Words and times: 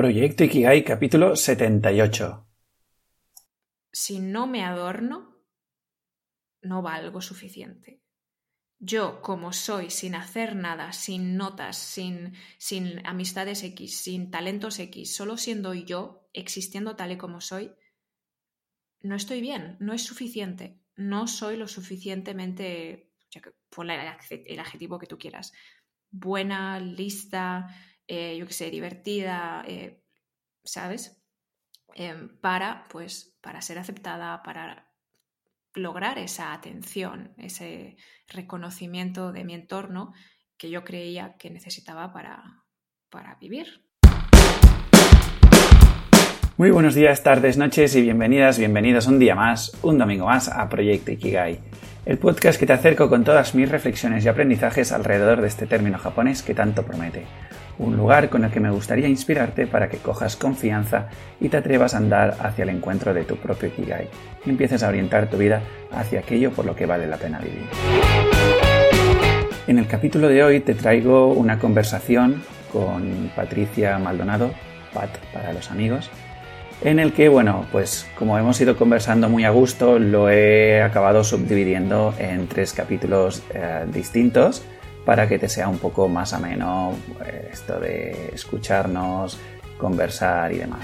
Proyecto 0.00 0.44
Ikigai, 0.44 0.82
capítulo 0.82 1.36
78. 1.36 2.48
Si 3.92 4.18
no 4.18 4.46
me 4.46 4.64
adorno, 4.64 5.44
no 6.62 6.80
valgo 6.80 7.20
suficiente. 7.20 8.00
Yo, 8.78 9.20
como 9.20 9.52
soy, 9.52 9.90
sin 9.90 10.14
hacer 10.14 10.56
nada, 10.56 10.94
sin 10.94 11.36
notas, 11.36 11.76
sin, 11.76 12.32
sin 12.56 13.06
amistades 13.06 13.62
X, 13.62 13.98
sin 13.98 14.30
talentos 14.30 14.78
X, 14.78 15.14
solo 15.14 15.36
siendo 15.36 15.74
yo, 15.74 16.30
existiendo 16.32 16.96
tal 16.96 17.12
y 17.12 17.18
como 17.18 17.42
soy, 17.42 17.74
no 19.02 19.16
estoy 19.16 19.42
bien, 19.42 19.76
no 19.80 19.92
es 19.92 20.02
suficiente, 20.02 20.80
no 20.96 21.26
soy 21.26 21.58
lo 21.58 21.68
suficientemente, 21.68 23.12
el 24.46 24.60
adjetivo 24.60 24.98
que 24.98 25.06
tú 25.06 25.18
quieras, 25.18 25.52
buena, 26.10 26.80
lista, 26.80 27.68
eh, 28.10 28.36
yo 28.36 28.44
qué 28.44 28.52
sé, 28.52 28.70
divertida, 28.72 29.62
eh, 29.68 30.02
¿sabes? 30.64 31.22
Em, 31.94 32.40
para, 32.40 32.84
pues, 32.90 33.38
para 33.40 33.62
ser 33.62 33.78
aceptada, 33.78 34.42
para 34.42 34.90
lograr 35.74 36.18
esa 36.18 36.52
atención, 36.52 37.32
ese 37.38 37.96
reconocimiento 38.26 39.30
de 39.30 39.44
mi 39.44 39.54
entorno 39.54 40.12
que 40.56 40.70
yo 40.70 40.82
creía 40.82 41.36
que 41.38 41.50
necesitaba 41.50 42.12
para, 42.12 42.64
para 43.10 43.36
vivir. 43.36 43.86
Muy 46.56 46.72
buenos 46.72 46.96
días, 46.96 47.22
tardes, 47.22 47.56
noches 47.56 47.94
y 47.94 48.02
bienvenidas, 48.02 48.58
bienvenidos 48.58 49.06
un 49.06 49.20
día 49.20 49.36
más, 49.36 49.72
un 49.82 49.98
domingo 49.98 50.26
más 50.26 50.48
a 50.48 50.68
Proyecto 50.68 51.12
Ikigai, 51.12 51.60
el 52.06 52.18
podcast 52.18 52.58
que 52.58 52.66
te 52.66 52.72
acerco 52.72 53.08
con 53.08 53.22
todas 53.22 53.54
mis 53.54 53.70
reflexiones 53.70 54.24
y 54.24 54.28
aprendizajes 54.28 54.90
alrededor 54.90 55.40
de 55.42 55.46
este 55.46 55.68
término 55.68 55.96
japonés 55.96 56.42
que 56.42 56.54
tanto 56.54 56.84
promete 56.84 57.24
un 57.80 57.96
lugar 57.96 58.28
con 58.28 58.44
el 58.44 58.50
que 58.50 58.60
me 58.60 58.70
gustaría 58.70 59.08
inspirarte 59.08 59.66
para 59.66 59.88
que 59.88 59.96
cojas 59.96 60.36
confianza 60.36 61.08
y 61.40 61.48
te 61.48 61.56
atrevas 61.56 61.94
a 61.94 61.96
andar 61.96 62.36
hacia 62.40 62.64
el 62.64 62.68
encuentro 62.68 63.14
de 63.14 63.24
tu 63.24 63.36
propio 63.36 63.68
Ikigai 63.68 64.08
y 64.44 64.50
empieces 64.50 64.82
a 64.82 64.88
orientar 64.88 65.30
tu 65.30 65.38
vida 65.38 65.62
hacia 65.90 66.20
aquello 66.20 66.50
por 66.52 66.66
lo 66.66 66.76
que 66.76 66.84
vale 66.84 67.06
la 67.06 67.16
pena 67.16 67.38
vivir. 67.38 67.66
En 69.66 69.78
el 69.78 69.86
capítulo 69.86 70.28
de 70.28 70.44
hoy 70.44 70.60
te 70.60 70.74
traigo 70.74 71.32
una 71.32 71.58
conversación 71.58 72.42
con 72.70 73.30
Patricia 73.34 73.98
Maldonado, 73.98 74.50
Pat 74.92 75.10
para 75.32 75.52
los 75.52 75.70
amigos, 75.70 76.10
en 76.82 76.98
el 76.98 77.12
que, 77.12 77.28
bueno, 77.28 77.66
pues 77.72 78.06
como 78.18 78.38
hemos 78.38 78.60
ido 78.60 78.76
conversando 78.76 79.28
muy 79.28 79.44
a 79.44 79.50
gusto, 79.50 79.98
lo 79.98 80.28
he 80.28 80.82
acabado 80.82 81.24
subdividiendo 81.24 82.14
en 82.18 82.46
tres 82.46 82.72
capítulos 82.72 83.42
eh, 83.54 83.86
distintos 83.92 84.64
para 85.10 85.26
que 85.26 85.40
te 85.40 85.48
sea 85.48 85.66
un 85.66 85.78
poco 85.78 86.08
más 86.08 86.32
ameno 86.32 86.94
eh, 87.26 87.48
esto 87.52 87.80
de 87.80 88.30
escucharnos, 88.32 89.40
conversar 89.76 90.52
y 90.52 90.58
demás. 90.58 90.82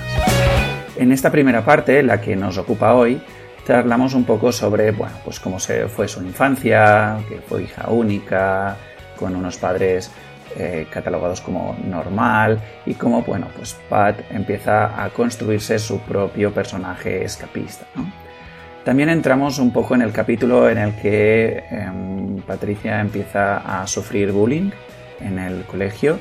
En 0.97 1.13
esta 1.13 1.31
primera 1.31 1.65
parte, 1.65 2.03
la 2.03 2.21
que 2.21 2.35
nos 2.35 2.59
ocupa 2.59 2.95
hoy, 2.95 3.23
te 3.65 3.73
hablamos 3.73 4.15
un 4.15 4.25
poco 4.25 4.51
sobre, 4.51 4.91
bueno, 4.91 5.15
pues 5.25 5.39
cómo 5.39 5.61
se 5.61 5.87
fue 5.87 6.09
su 6.09 6.25
infancia, 6.25 7.19
que 7.29 7.37
fue 7.37 7.63
hija 7.63 7.89
única, 7.89 8.77
con 9.17 9.37
unos 9.37 9.59
padres 9.59 10.11
eh, 10.57 10.89
catalogados 10.91 11.41
como 11.41 11.77
normal 11.85 12.61
y 12.85 12.95
cómo, 12.95 13.23
bueno, 13.23 13.47
pues 13.57 13.77
Pat 13.89 14.23
empieza 14.33 15.05
a 15.05 15.09
construirse 15.11 15.79
su 15.79 16.01
propio 16.01 16.53
personaje 16.53 17.25
escapista. 17.25 17.87
También 18.87 19.09
entramos 19.09 19.59
un 19.59 19.73
poco 19.73 19.97
en 19.97 20.03
el 20.03 20.13
capítulo 20.13 20.71
en 20.71 20.79
el 20.79 20.95
que 20.95 21.65
em, 21.73 22.41
Patricia 22.43 23.01
empieza 23.01 23.57
a 23.57 23.85
sufrir 23.89 24.31
bullying 24.31 24.71
en 25.21 25.41
el 25.41 25.65
colegio 25.65 26.21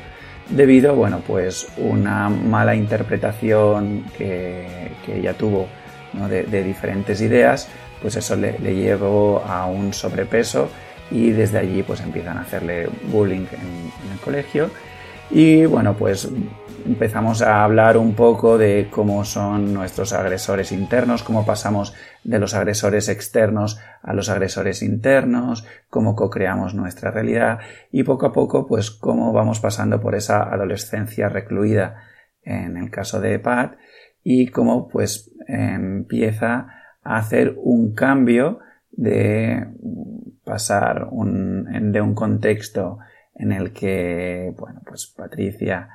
debido, 0.50 0.96
bueno, 0.96 1.22
pues 1.28 1.68
una 1.78 2.28
mala 2.28 2.74
interpretación 2.74 4.06
que, 4.18 4.66
ella 5.08 5.36
tuvo 5.36 5.68
de, 6.28 6.64
diferentes 6.64 7.22
ideas, 7.22 7.70
pues 8.02 8.16
eso 8.16 8.36
le, 8.36 8.58
llevó 8.58 9.44
a 9.48 9.68
un 9.68 9.94
sobrepeso 9.94 10.68
y 11.12 11.30
desde 11.30 11.60
allí 11.60 11.84
pues 11.84 12.02
empiezan 12.02 12.40
a 12.40 12.42
hacerle 12.42 12.90
bullying 13.12 13.46
en 13.52 14.12
el 14.12 14.20
colegio. 14.24 14.72
Y 15.30 15.68
bueno, 15.68 15.94
pues 15.94 16.28
empezamos 16.86 17.42
a 17.42 17.64
hablar 17.64 17.98
un 17.98 18.14
poco 18.14 18.58
de 18.58 18.88
cómo 18.92 19.26
son 19.26 19.74
nuestros 19.74 20.14
agresores 20.14 20.72
internos, 20.72 21.24
cómo 21.24 21.46
pasamos 21.46 21.94
de 22.24 22.40
los 22.40 22.54
agresores 22.54 23.10
externos 23.10 23.80
a 24.02 24.14
los 24.14 24.30
agresores 24.30 24.84
internos, 24.84 25.66
cómo 25.90 26.16
co-creamos 26.16 26.76
nuestra 26.76 27.12
realidad 27.12 27.60
y 27.92 28.04
poco 28.04 28.28
a 28.28 28.32
poco 28.32 28.68
pues 28.68 28.92
cómo 28.92 29.34
vamos 29.34 29.60
pasando 29.60 30.00
por 30.00 30.16
esa 30.16 30.44
adolescencia 30.44 31.28
recluida 31.30 32.04
en 32.44 32.78
el 32.78 32.92
caso 32.92 33.20
de 33.20 33.40
Pat 33.40 33.78
y 34.24 34.48
cómo 34.48 34.88
pues 34.88 35.32
empieza 35.48 36.68
a 37.04 37.18
hacer 37.18 37.56
un 37.58 37.94
cambio 37.94 38.60
de 38.92 39.68
pasar 40.44 41.10
de 41.10 42.02
un 42.02 42.14
contexto 42.14 43.00
en 43.34 43.52
el 43.52 43.74
que, 43.74 44.54
bueno, 44.58 44.82
pues 44.86 45.08
Patricia 45.08 45.90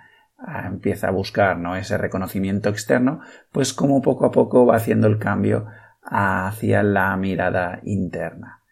empieza 0.67 1.09
a 1.09 1.13
buscar 1.13 1.59
¿no? 1.59 1.77
ese 1.77 1.99
reconocimiento 1.99 2.69
externo, 2.69 3.21
pues 3.53 3.73
como 3.73 4.03
poco 4.03 4.27
a 4.27 4.31
poco 4.31 4.67
va 4.67 4.77
haciendo 4.77 5.07
el 5.07 5.19
cambio 5.19 5.67
hacia 6.03 6.83
la 6.83 7.17
mirada 7.17 7.81
interna. 7.85 8.63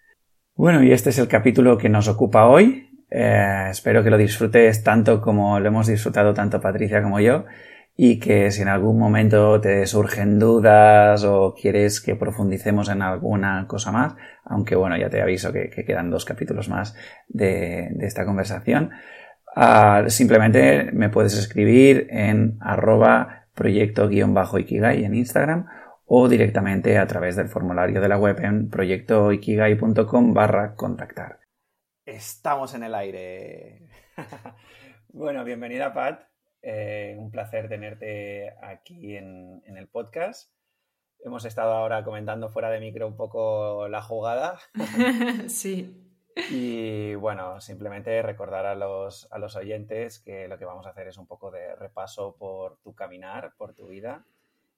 Bueno, 0.54 0.82
y 0.82 0.92
este 0.92 1.10
es 1.10 1.18
el 1.18 1.28
capítulo 1.28 1.78
que 1.78 1.88
nos 1.88 2.08
ocupa 2.08 2.46
hoy. 2.46 2.90
Eh, 3.10 3.68
espero 3.70 4.02
que 4.02 4.10
lo 4.10 4.18
disfrutes 4.18 4.82
tanto 4.82 5.20
como 5.20 5.60
lo 5.60 5.68
hemos 5.68 5.86
disfrutado 5.86 6.34
tanto 6.34 6.60
Patricia 6.60 7.02
como 7.02 7.20
yo 7.20 7.44
y 8.00 8.20
que 8.20 8.52
si 8.52 8.62
en 8.62 8.68
algún 8.68 8.96
momento 8.96 9.60
te 9.60 9.84
surgen 9.84 10.38
dudas 10.38 11.24
o 11.24 11.52
quieres 11.60 12.00
que 12.00 12.14
profundicemos 12.14 12.88
en 12.90 13.02
alguna 13.02 13.66
cosa 13.66 13.90
más, 13.90 14.14
aunque 14.44 14.76
bueno, 14.76 14.96
ya 14.96 15.10
te 15.10 15.20
aviso 15.20 15.52
que, 15.52 15.68
quedan 15.68 16.08
dos 16.08 16.24
capítulos 16.24 16.68
más 16.68 16.94
de, 17.26 17.88
esta 18.02 18.24
conversación, 18.24 18.92
ah, 19.58 20.04
simplemente 20.08 20.90
me 20.92 21.10
puedes 21.10 21.34
escribir 21.34 22.06
en 22.10 22.56
arroba 22.60 23.46
proyecto-ikigai 23.54 25.04
en 25.04 25.14
Instagram 25.14 25.66
o 26.06 26.28
directamente 26.28 26.96
a 26.96 27.06
través 27.06 27.36
del 27.36 27.48
formulario 27.48 28.00
de 28.00 28.08
la 28.08 28.18
web 28.18 28.38
en 28.40 28.70
proyectoikigai.com 28.70 30.32
barra 30.32 30.74
contactar. 30.74 31.40
Estamos 32.06 32.74
en 32.74 32.84
el 32.84 32.94
aire. 32.94 33.90
bueno, 35.08 35.44
bienvenida 35.44 35.92
Pat. 35.92 36.22
Eh, 36.62 37.14
un 37.18 37.30
placer 37.30 37.68
tenerte 37.68 38.54
aquí 38.62 39.16
en, 39.16 39.62
el 39.66 39.88
podcast. 39.88 40.50
Hemos 41.20 41.44
estado 41.44 41.72
ahora 41.74 42.04
comentando 42.04 42.48
fuera 42.48 42.70
de 42.70 42.80
micro 42.80 43.06
un 43.06 43.16
poco 43.16 43.88
la 43.88 44.00
jugada. 44.00 44.58
sí. 45.48 46.07
Y 46.50 47.14
bueno, 47.16 47.60
simplemente 47.60 48.22
recordar 48.22 48.66
a 48.66 48.74
los, 48.74 49.30
a 49.32 49.38
los 49.38 49.56
oyentes 49.56 50.18
que 50.20 50.48
lo 50.48 50.58
que 50.58 50.64
vamos 50.64 50.86
a 50.86 50.90
hacer 50.90 51.08
es 51.08 51.18
un 51.18 51.26
poco 51.26 51.50
de 51.50 51.74
repaso 51.74 52.36
por 52.36 52.78
tu 52.78 52.94
caminar, 52.94 53.54
por 53.56 53.74
tu 53.74 53.88
vida 53.88 54.24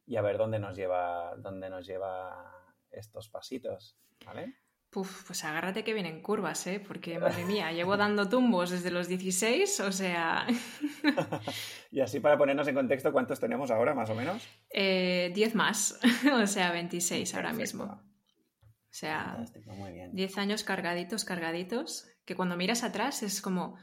y 0.06 0.16
a 0.16 0.22
ver 0.22 0.38
dónde 0.38 0.58
nos 0.58 0.76
lleva, 0.76 1.34
dónde 1.36 1.70
nos 1.70 1.86
lleva 1.86 2.52
estos 2.90 3.28
pasitos. 3.28 3.96
¿Vale? 4.26 4.56
Puf, 4.90 5.24
pues 5.28 5.44
agárrate 5.44 5.84
que 5.84 5.94
vienen 5.94 6.20
curvas, 6.20 6.66
¿eh? 6.66 6.82
Porque, 6.84 7.20
madre 7.20 7.44
mía, 7.44 7.70
llevo 7.70 7.96
dando 7.96 8.28
tumbos 8.28 8.70
desde 8.70 8.90
los 8.90 9.06
16, 9.06 9.80
o 9.80 9.92
sea... 9.92 10.48
y 11.92 12.00
así 12.00 12.18
para 12.18 12.36
ponernos 12.36 12.66
en 12.66 12.74
contexto, 12.74 13.12
¿cuántos 13.12 13.38
tenemos 13.38 13.70
ahora, 13.70 13.94
más 13.94 14.10
o 14.10 14.16
menos? 14.16 14.42
Eh, 14.68 15.30
10 15.32 15.54
más, 15.54 16.00
o 16.42 16.46
sea, 16.48 16.72
26 16.72 17.32
ahora 17.36 17.52
mismo. 17.52 18.02
O 18.90 18.92
sea, 18.92 19.44
10 20.12 20.38
años 20.38 20.64
cargaditos, 20.64 21.24
cargaditos, 21.24 22.08
que 22.24 22.34
cuando 22.34 22.56
miras 22.56 22.82
atrás 22.82 23.22
es 23.22 23.40
como, 23.40 23.76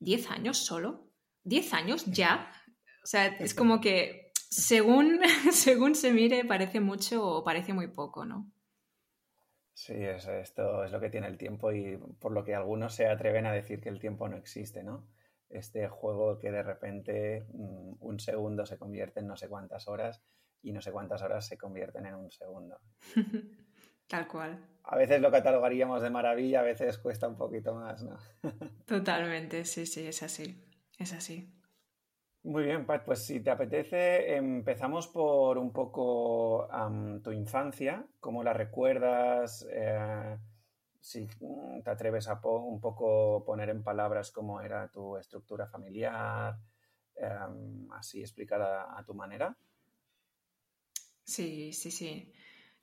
¿10 0.00 0.30
años 0.30 0.58
solo? 0.58 1.10
¿10 1.44 1.72
años 1.72 2.04
ya? 2.04 2.52
O 3.02 3.06
sea, 3.06 3.26
es 3.26 3.54
como 3.54 3.80
que 3.80 4.32
según, 4.34 5.20
según 5.52 5.94
se 5.94 6.12
mire 6.12 6.44
parece 6.44 6.80
mucho 6.80 7.26
o 7.26 7.42
parece 7.42 7.72
muy 7.72 7.88
poco, 7.88 8.26
¿no? 8.26 8.50
Sí, 9.72 9.94
esto 9.94 10.84
es 10.84 10.92
lo 10.92 11.00
que 11.00 11.08
tiene 11.08 11.26
el 11.26 11.38
tiempo 11.38 11.72
y 11.72 11.96
por 12.18 12.32
lo 12.32 12.44
que 12.44 12.54
algunos 12.54 12.94
se 12.94 13.06
atreven 13.06 13.46
a 13.46 13.52
decir 13.52 13.80
que 13.80 13.88
el 13.88 13.98
tiempo 13.98 14.28
no 14.28 14.36
existe, 14.36 14.82
¿no? 14.82 15.06
Este 15.48 15.88
juego 15.88 16.38
que 16.38 16.50
de 16.50 16.62
repente 16.62 17.46
mm, 17.54 17.94
un 18.00 18.20
segundo 18.20 18.66
se 18.66 18.76
convierte 18.76 19.20
en 19.20 19.26
no 19.26 19.38
sé 19.38 19.48
cuántas 19.48 19.88
horas 19.88 20.22
y 20.60 20.72
no 20.72 20.82
sé 20.82 20.92
cuántas 20.92 21.22
horas 21.22 21.46
se 21.46 21.56
convierten 21.56 22.04
en 22.04 22.14
un 22.14 22.30
segundo. 22.30 22.78
Tal 24.10 24.26
cual. 24.26 24.58
A 24.82 24.96
veces 24.96 25.20
lo 25.20 25.30
catalogaríamos 25.30 26.02
de 26.02 26.10
maravilla, 26.10 26.60
a 26.60 26.64
veces 26.64 26.98
cuesta 26.98 27.28
un 27.28 27.36
poquito 27.36 27.76
más, 27.76 28.02
¿no? 28.02 28.18
Totalmente, 28.86 29.64
sí, 29.64 29.86
sí, 29.86 30.04
es 30.04 30.20
así, 30.24 30.60
es 30.98 31.12
así. 31.12 31.48
Muy 32.42 32.64
bien, 32.64 32.86
Pat, 32.86 33.04
pues 33.04 33.24
si 33.24 33.38
te 33.38 33.50
apetece, 33.50 34.34
empezamos 34.34 35.06
por 35.06 35.58
un 35.58 35.72
poco 35.72 36.68
tu 37.22 37.30
infancia, 37.30 38.04
cómo 38.18 38.42
la 38.42 38.52
recuerdas, 38.52 39.64
eh, 39.70 40.36
si 41.00 41.28
te 41.84 41.90
atreves 41.90 42.26
a 42.26 42.40
un 42.44 42.80
poco 42.80 43.44
poner 43.44 43.68
en 43.68 43.84
palabras 43.84 44.32
cómo 44.32 44.60
era 44.60 44.88
tu 44.88 45.18
estructura 45.18 45.68
familiar, 45.68 46.58
em, 47.14 47.92
así 47.92 48.20
explicada 48.22 48.98
a 48.98 49.04
tu 49.04 49.14
manera? 49.14 49.56
Sí, 51.22 51.72
sí, 51.72 51.92
sí. 51.92 52.32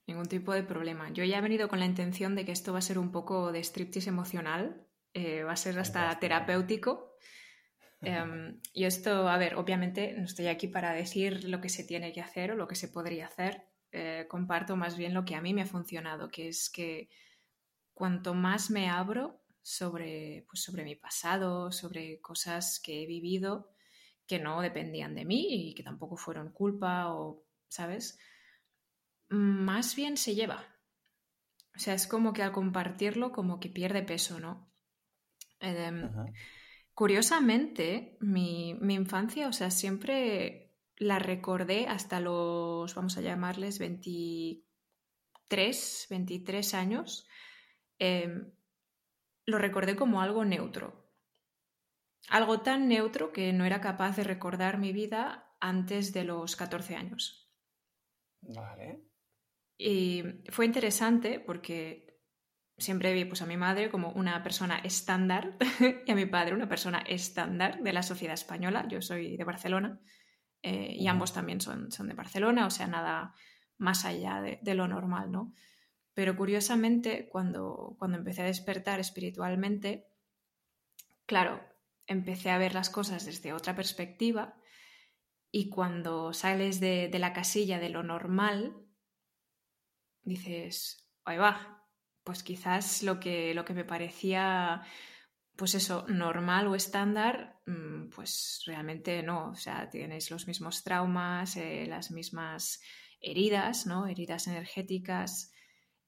Ningún 0.08 0.28
tipo 0.28 0.54
de 0.54 0.64
problema. 0.64 1.12
Yo 1.12 1.24
ya 1.26 1.38
he 1.38 1.42
venido 1.42 1.68
con 1.68 1.80
la 1.80 1.86
intención 1.86 2.36
de 2.36 2.46
que 2.46 2.54
esto 2.54 2.72
va 2.72 2.80
a 2.80 2.82
ser 2.82 2.98
un 2.98 3.12
poco 3.12 3.52
de 3.52 3.60
striptease 3.60 4.10
emocional, 4.10 4.88
eh, 5.14 5.44
va 5.44 5.52
a 5.52 5.58
ser 5.58 5.78
hasta 5.78 6.18
terapéutico. 6.20 7.14
Em, 8.02 8.62
y 8.74 8.86
esto, 8.86 9.28
a 9.28 9.38
ver, 9.38 9.56
obviamente 9.56 10.14
no 10.18 10.24
estoy 10.24 10.48
aquí 10.48 10.68
para 10.68 10.94
decir 10.94 11.44
lo 11.46 11.60
que 11.60 11.70
se 11.70 11.84
tiene 11.84 12.14
que 12.14 12.22
hacer 12.22 12.52
o 12.52 12.56
lo 12.56 12.68
que 12.68 12.76
se 12.76 12.88
podría 12.88 13.28
hacer. 13.28 13.68
Eh, 13.92 14.26
comparto 14.30 14.76
más 14.78 14.98
bien 14.98 15.14
lo 15.14 15.26
que 15.26 15.36
a 15.36 15.42
mí 15.42 15.54
me 15.54 15.64
ha 15.64 15.66
funcionado, 15.66 16.30
que 16.30 16.48
es 16.50 16.70
que 16.70 17.10
cuanto 17.94 18.34
más 18.34 18.70
me 18.70 18.90
abro 18.90 19.42
sobre, 19.62 20.46
pues 20.48 20.62
sobre 20.62 20.86
mi 20.86 20.96
pasado, 20.96 21.72
sobre 21.72 22.22
cosas 22.22 22.80
que 22.80 23.04
he 23.04 23.06
vivido 23.08 23.72
que 24.28 24.40
no 24.40 24.62
dependían 24.62 25.16
de 25.16 25.26
mí 25.26 25.48
y 25.50 25.74
que 25.74 25.84
tampoco 25.84 26.18
fueron 26.18 26.52
culpa 26.52 27.14
o, 27.14 27.44
¿sabes? 27.70 28.20
Más 29.30 29.96
bien 29.96 30.18
se 30.18 30.36
lleva. 30.36 30.66
O 31.76 31.80
sea, 31.80 31.94
es 31.94 32.08
como 32.08 32.34
que 32.34 32.44
al 32.44 32.52
compartirlo 32.52 33.32
como 33.32 33.60
que 33.60 33.70
pierde 33.70 34.04
peso, 34.04 34.40
¿no? 34.40 34.72
Em, 35.60 36.10
Curiosamente, 36.98 38.18
mi, 38.22 38.72
infancia, 38.72 39.48
o 39.48 39.54
sea, 39.54 39.70
siempre 39.70 40.74
la 40.96 41.20
recordé 41.20 41.86
hasta 41.86 42.20
los, 42.20 42.96
vamos 42.96 43.16
a 43.20 43.22
llamarles, 43.22 43.78
23, 43.78 46.08
23 46.10 46.74
años. 46.74 47.28
Em, 48.00 48.52
lo 49.46 49.60
recordé 49.60 49.96
como 49.96 50.24
algo 50.24 50.44
neutro. 50.44 51.08
Algo 52.30 52.62
tan 52.62 52.88
neutro 52.88 53.32
que 53.32 53.54
no 53.54 53.66
era 53.66 53.80
capaz 53.80 54.16
de 54.16 54.24
recordar 54.24 54.80
mi 54.80 54.92
vida 54.92 55.56
antes 55.60 56.14
de 56.14 56.24
los 56.24 56.56
14 56.56 56.96
años. 56.96 57.48
Vale. 58.42 59.04
Y 59.78 60.24
fue 60.50 60.66
interesante 60.66 61.40
porque 61.40 62.08
siempre 62.78 63.14
vi 63.14 63.26
pues, 63.26 63.42
a 63.42 63.46
mi 63.46 63.58
madre 63.58 63.90
como 63.90 64.12
una 64.12 64.44
persona 64.44 64.80
estándar 64.80 65.58
y 66.06 66.12
a 66.12 66.16
mi 66.16 66.26
padre 66.26 66.54
una 66.54 66.70
persona 66.70 67.00
estándar 67.00 67.82
de 67.82 67.94
la 67.94 68.04
sociedad 68.04 68.34
española. 68.34 68.88
Yo 68.88 69.02
soy 69.02 69.38
de 69.38 69.44
Barcelona 69.44 70.00
eh, 70.62 70.96
y 70.98 71.08
ambos 71.08 71.34
también 71.34 71.62
son, 71.62 71.92
son, 71.92 72.08
de 72.08 72.14
Barcelona, 72.14 72.66
o 72.66 72.70
sea, 72.70 72.88
nada 72.88 73.34
más 73.78 74.06
allá 74.06 74.42
de, 74.42 74.74
lo 74.74 74.88
normal, 74.88 75.32
¿no? 75.32 75.54
Pero 76.14 76.36
curiosamente, 76.36 77.30
cuando, 77.30 77.96
cuando 78.00 78.18
empecé 78.18 78.42
a 78.42 78.46
despertar 78.46 79.00
espiritualmente, 79.00 80.08
claro, 81.28 81.62
empecé 82.08 82.50
a 82.50 82.58
ver 82.58 82.74
las 82.74 82.90
cosas 82.90 83.26
desde 83.26 83.54
otra 83.54 83.76
perspectiva 83.76 84.56
y 85.52 85.70
cuando 85.70 86.34
sales 86.34 86.80
de, 86.80 87.08
de 87.08 87.20
la 87.20 87.34
casilla 87.34 87.78
de 87.78 87.90
lo 87.90 88.02
normal, 88.02 88.87
dices, 90.28 91.08
ahí 91.26 91.38
va, 91.38 91.84
pues 92.24 92.44
quizás 92.44 93.04
lo 93.04 93.20
que, 93.20 93.54
lo 93.54 93.64
que 93.66 93.74
me 93.74 93.86
parecía, 93.86 94.82
pues 95.56 95.76
eso, 95.76 96.06
normal 96.10 96.68
o 96.68 96.76
estándar, 96.76 97.62
mm, 97.66 98.10
pues 98.10 98.62
realmente 98.66 99.24
no. 99.24 99.50
O 99.52 99.56
sea, 99.56 99.90
tienes 99.90 100.30
los 100.30 100.48
mismos 100.48 100.84
traumas, 100.84 101.56
eh, 101.58 101.86
las 101.88 102.12
mismas 102.12 102.82
heridas, 103.22 103.88
¿no? 103.88 104.08
Heridas 104.08 104.48
energéticas. 104.48 105.52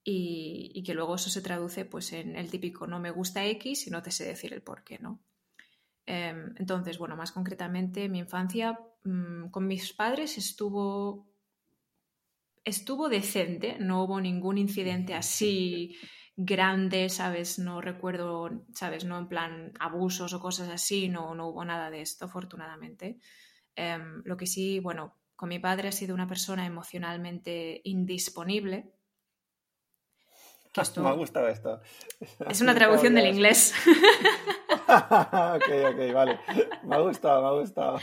Y, 0.03 0.81
que 0.85 0.93
luego 0.93 1.15
eso 1.15 1.29
se 1.29 1.41
traduce 1.41 1.85
pues 1.85 2.13
en 2.13 2.35
el 2.35 2.49
típico 2.49 2.87
no 2.87 2.99
me 2.99 3.11
gusta 3.11 3.45
X 3.45 3.85
y 3.85 3.91
no 3.91 4.01
te 4.01 4.11
sé 4.11 4.25
decir 4.25 4.53
el 4.53 4.63
por 4.63 4.83
qué, 4.83 4.97
¿no? 4.97 5.21
Em, 6.05 6.55
entonces, 6.57 6.97
bueno, 6.97 7.15
más 7.15 7.31
concretamente, 7.31 8.09
mi 8.09 8.19
infancia 8.19 8.79
mm, 9.03 9.49
con 9.51 9.67
mis 9.67 9.93
padres 9.93 10.37
estuvo 10.37 11.29
estuvo 12.63 13.09
decente, 13.09 13.77
no 13.79 14.03
hubo 14.03 14.21
ningún 14.21 14.57
incidente 14.57 15.13
así 15.13 15.97
grande, 16.35 17.09
¿sabes? 17.09 17.59
No 17.59 17.81
recuerdo, 17.81 18.65
¿sabes? 18.73 19.03
No 19.03 19.17
en 19.17 19.27
plan 19.27 19.73
abusos 19.79 20.33
o 20.33 20.39
cosas 20.39 20.69
así, 20.69 21.09
no, 21.09 21.35
no 21.35 21.47
hubo 21.47 21.65
nada 21.65 21.89
de 21.89 22.01
esto, 22.01 22.25
afortunadamente. 22.25 23.19
Em, 23.75 24.21
lo 24.23 24.37
que 24.37 24.45
sí, 24.45 24.79
bueno, 24.79 25.17
con 25.35 25.49
mi 25.49 25.59
padre 25.59 25.89
ha 25.89 25.91
sido 25.91 26.13
una 26.13 26.27
persona 26.27 26.65
emocionalmente 26.65 27.81
indisponible. 27.83 28.93
Me 30.97 31.09
ha 31.09 31.13
gustado 31.13 31.47
esto. 31.47 31.81
Es 32.47 32.61
una 32.61 32.75
traducción 32.75 33.15
del 33.15 33.27
inglés. 33.27 33.73
ok, 35.55 35.93
ok, 35.93 36.13
vale. 36.13 36.39
Me 36.83 36.95
ha 36.95 36.99
gustado, 36.99 37.41
me 37.41 37.47
ha 37.47 37.61
gustado. 37.61 37.99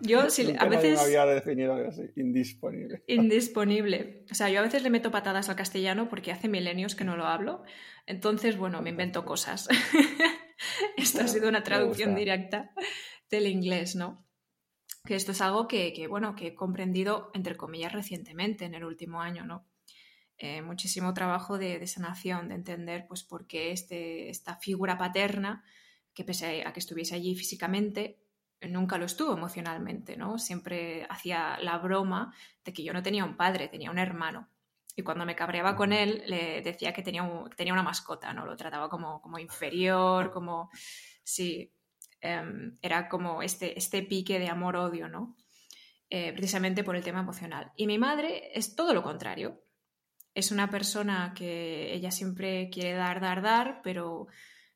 Yo 0.00 0.28
sí, 0.30 0.54
a 0.58 0.64
veces... 0.66 0.94
Me 0.94 1.04
había 1.04 1.26
definido 1.26 1.74
así, 1.74 2.02
indisponible. 2.16 3.02
Indisponible. 3.06 4.24
O 4.30 4.34
sea, 4.34 4.48
yo 4.48 4.58
a 4.60 4.62
veces 4.62 4.82
le 4.82 4.90
meto 4.90 5.10
patadas 5.10 5.48
al 5.48 5.56
castellano 5.56 6.08
porque 6.08 6.32
hace 6.32 6.48
milenios 6.48 6.94
que 6.94 7.04
no 7.04 7.16
lo 7.16 7.26
hablo. 7.26 7.62
Entonces, 8.06 8.56
bueno, 8.56 8.82
me 8.82 8.90
invento 8.90 9.24
cosas. 9.24 9.68
Esto 10.96 11.22
ha 11.22 11.28
sido 11.28 11.48
una 11.48 11.62
traducción 11.62 12.14
directa 12.14 12.72
del 13.30 13.46
inglés, 13.46 13.94
¿no? 13.94 14.26
Que 15.04 15.14
esto 15.14 15.32
es 15.32 15.40
algo 15.40 15.68
que, 15.68 15.92
que, 15.92 16.08
bueno, 16.08 16.34
que 16.34 16.48
he 16.48 16.54
comprendido, 16.54 17.30
entre 17.34 17.56
comillas, 17.56 17.92
recientemente, 17.92 18.64
en 18.64 18.74
el 18.74 18.84
último 18.84 19.20
año, 19.20 19.44
¿no? 19.44 19.68
Eh, 20.38 20.62
muchísimo 20.62 21.14
trabajo 21.14 21.58
de, 21.58 21.78
de, 21.78 21.86
sanación, 21.86 22.48
de 22.48 22.56
entender 22.56 23.06
pues 23.06 23.22
por 23.22 23.46
qué 23.46 23.70
este, 23.70 24.28
esta 24.30 24.56
figura 24.56 24.98
paterna 24.98 25.64
que 26.16 26.24
pese 26.24 26.64
a 26.64 26.72
que 26.72 26.80
estuviese 26.80 27.14
allí 27.14 27.34
físicamente, 27.36 28.18
nunca 28.62 28.96
lo 28.96 29.04
estuvo 29.04 29.34
emocionalmente, 29.34 30.16
¿no? 30.16 30.38
Siempre 30.38 31.06
hacía 31.10 31.58
la 31.60 31.76
broma 31.76 32.34
de 32.64 32.72
que 32.72 32.82
yo 32.82 32.94
no 32.94 33.02
tenía 33.02 33.22
un 33.24 33.36
padre, 33.36 33.68
tenía 33.68 33.90
un 33.90 33.98
hermano. 33.98 34.48
Y 34.96 35.02
cuando 35.02 35.26
me 35.26 35.36
cabreaba 35.36 35.76
con 35.76 35.92
él, 35.92 36.22
le 36.26 36.62
decía 36.62 36.94
que 36.94 37.02
tenía, 37.02 37.22
tenía 37.54 37.74
una 37.74 37.82
mascota, 37.82 38.32
¿no? 38.32 38.46
Lo 38.46 38.56
trataba 38.56 38.88
como, 38.88 39.20
como 39.20 39.38
inferior, 39.38 40.30
como... 40.30 40.70
Sí, 41.22 41.70
em, 42.22 42.78
era 42.80 43.08
como 43.08 43.42
este, 43.42 43.78
este 43.78 44.02
pique 44.02 44.38
de 44.38 44.48
amor-odio, 44.48 45.08
¿no? 45.08 45.36
Eh, 46.08 46.32
precisamente 46.32 46.82
por 46.82 46.96
el 46.96 47.04
tema 47.04 47.20
emocional. 47.20 47.72
Y 47.76 47.86
mi 47.86 47.98
madre 47.98 48.52
es 48.54 48.74
todo 48.74 48.94
lo 48.94 49.02
contrario. 49.02 49.62
Es 50.34 50.50
una 50.50 50.70
persona 50.70 51.34
que 51.36 51.92
ella 51.92 52.10
siempre 52.10 52.70
quiere 52.70 52.94
dar, 52.94 53.20
dar, 53.20 53.42
dar, 53.42 53.80
pero 53.82 54.28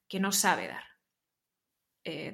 que 0.06 0.20
no 0.20 0.32
sabe 0.32 0.68
dar. 0.68 0.89
Eh, 2.04 2.32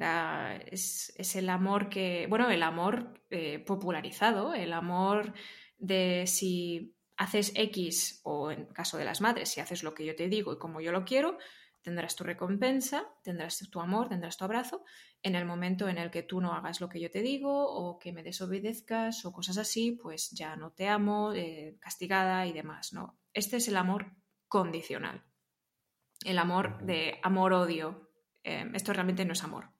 es, 0.71 1.37
el 1.37 1.49
amor 1.49 1.89
que, 1.89 2.27
bueno, 2.29 2.51
el 2.51 2.63
amor 2.63 3.21
eh, 3.31 3.59
popularizado, 3.59 4.55
el 4.55 4.73
amor 4.73 5.35
de 5.79 6.25
si 6.27 6.97
haces 7.17 7.53
X 7.55 8.21
o 8.25 8.51
en 8.51 8.67
caso 8.67 8.99
de 8.99 9.05
las 9.05 9.21
madres, 9.21 9.49
si 9.49 9.61
haces 9.61 9.83
lo 9.83 9.95
que 9.95 10.05
yo 10.05 10.15
te 10.15 10.29
digo 10.29 10.53
y 10.53 10.59
como 10.59 10.81
yo 10.81 10.93
lo 10.93 11.05
quiero, 11.05 11.39
tendrás 11.83 12.17
tu 12.17 12.25
recompensa, 12.25 13.07
tendrás 13.23 13.59
tu 13.71 13.81
amor, 13.81 14.09
tendrás 14.09 14.37
tu 14.37 14.45
abrazo. 14.45 14.85
En 15.23 15.35
el 15.35 15.45
momento 15.45 15.89
en 15.89 15.99
el 15.99 16.11
que 16.11 16.23
tú 16.23 16.41
no 16.41 16.53
hagas 16.53 16.81
lo 16.81 16.89
que 16.89 17.01
yo 17.01 17.11
te 17.11 17.23
digo 17.23 17.65
o 17.65 17.99
que 17.99 18.13
me 18.13 18.23
desobedezcas 18.23 19.25
o 19.25 19.33
cosas 19.33 19.57
así, 19.57 19.93
pues 19.93 20.31
ya 20.31 20.57
no 20.57 20.73
te 20.73 20.89
amo, 20.89 21.33
eh, 21.33 21.77
castigada 21.81 22.47
y 22.47 22.53
demás, 22.53 22.93
¿no? 22.93 23.19
Este 23.33 23.57
es 23.57 23.69
el 23.69 23.77
amor 23.77 24.13
condicional. 24.49 25.25
El 26.25 26.39
amor 26.39 26.83
de 26.85 27.21
amor-odio, 27.23 28.06
Em, 28.47 28.77
esto 28.77 28.93
realmente 28.93 29.25
no 29.25 29.33
es 29.33 29.43
amor, 29.43 29.73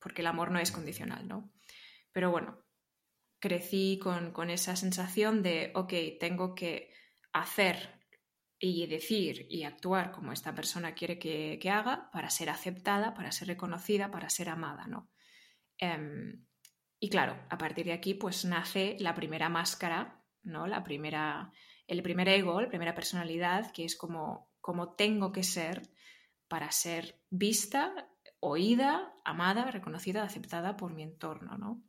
porque 0.00 0.22
el 0.22 0.26
amor 0.26 0.50
no 0.50 0.58
es 0.58 0.72
condicional, 0.72 1.28
¿no? 1.28 1.52
Pero 2.10 2.32
bueno, 2.32 2.58
crecí 3.38 4.00
con, 4.02 4.50
esa 4.50 4.74
sensación 4.74 5.44
de, 5.44 5.70
ok, 5.76 5.92
tengo 6.18 6.56
que 6.56 6.92
hacer 7.32 8.02
y 8.58 8.88
decir 8.88 9.46
y 9.48 9.62
actuar 9.62 10.10
como 10.10 10.32
esta 10.32 10.56
persona 10.56 10.94
quiere 10.96 11.20
que, 11.20 11.70
haga 11.70 12.10
para 12.10 12.30
ser 12.30 12.50
aceptada, 12.50 13.14
para 13.14 13.30
ser 13.30 13.46
reconocida, 13.46 14.10
para 14.10 14.28
ser 14.28 14.48
amada, 14.48 14.88
¿no? 14.88 15.08
Em, 15.78 16.44
y 16.98 17.08
claro, 17.10 17.46
a 17.48 17.58
partir 17.58 17.86
de 17.86 17.92
aquí 17.92 18.14
pues 18.14 18.44
nace 18.44 18.96
la 18.98 19.14
primera 19.14 19.48
máscara, 19.48 20.20
¿no? 20.42 20.66
La 20.66 20.82
primera, 20.82 21.52
el 21.86 22.02
primer 22.02 22.28
ego, 22.28 22.60
la 22.60 22.68
primera 22.68 22.96
personalidad, 22.96 23.70
que 23.70 23.84
es 23.84 23.94
como, 23.96 24.50
como 24.60 24.96
tengo 24.96 25.30
que 25.30 25.44
ser 25.44 25.82
para 26.48 26.72
ser 26.72 27.20
vista, 27.30 28.08
oída, 28.40 29.14
amada, 29.24 29.70
reconocida, 29.70 30.22
aceptada 30.22 30.76
por 30.76 30.92
mi 30.92 31.02
entorno, 31.02 31.56
¿no? 31.58 31.82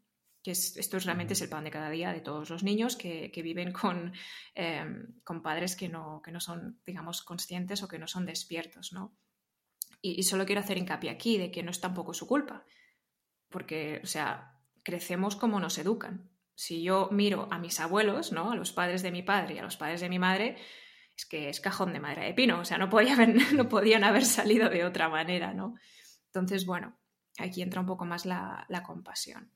Que 0.44 0.52
esto 0.52 0.98
es, 0.98 1.06
realmente 1.06 1.34
es 1.34 1.42
el 1.42 1.50
pan 1.50 1.64
de 1.64 1.72
cada 1.72 1.90
día 1.90 2.14
de 2.14 2.22
todos 2.22 2.50
los 2.50 2.64
niños 2.64 2.96
que, 2.96 3.32
viven 3.44 3.72
con, 3.72 4.14
em, 4.56 5.20
con, 5.24 5.42
padres 5.42 5.76
que 5.76 5.90
no, 5.90 6.22
que 6.24 6.32
no 6.32 6.40
son, 6.40 6.80
digamos, 6.86 7.22
conscientes 7.24 7.84
o 7.84 7.88
que 7.88 8.00
no 8.00 8.08
son 8.08 8.26
despiertos, 8.26 8.94
¿no? 8.94 9.18
Y, 10.02 10.24
solo 10.24 10.46
quiero 10.46 10.62
hacer 10.62 10.78
hincapié 10.78 11.10
aquí 11.10 11.38
de 11.38 11.52
que 11.52 11.64
no 11.64 11.72
es 11.72 11.82
tampoco 11.82 12.14
su 12.14 12.26
culpa, 12.26 12.66
porque, 13.50 14.00
o 14.04 14.08
sea, 14.08 14.58
crecemos 14.84 15.36
como 15.36 15.60
nos 15.60 15.78
educan. 15.78 16.30
Si 16.56 16.84
yo 16.84 17.10
miro 17.12 17.48
a 17.52 17.60
mis 17.60 17.80
abuelos, 17.80 18.32
¿no? 18.32 18.52
A 18.52 18.56
los 18.56 18.72
padres 18.72 19.02
de 19.02 19.12
mi 19.12 19.24
padre 19.24 19.56
y 19.56 19.58
a 19.58 19.64
los 19.64 19.78
padres 19.78 20.00
de 20.02 20.10
mi 20.10 20.20
madre, 20.20 20.58
es 21.20 21.26
que 21.26 21.50
es 21.50 21.60
cajón 21.60 21.92
de 21.92 22.00
madera 22.00 22.24
de 22.24 22.34
pino, 22.34 22.62
o 22.62 22.66
sea, 22.66 22.78
no, 22.78 22.90
podía 22.90 23.14
haber, 23.14 23.36
no 23.54 23.68
podían 23.68 24.06
haber 24.06 24.24
salido 24.24 24.70
de 24.70 24.86
otra 24.86 25.10
manera, 25.10 25.54
¿no? 25.54 25.76
Entonces, 26.28 26.66
bueno, 26.66 26.98
aquí 27.38 27.62
entra 27.62 27.82
un 27.82 27.88
poco 27.88 28.06
más 28.06 28.26
la, 28.26 28.66
compasión. 28.86 29.52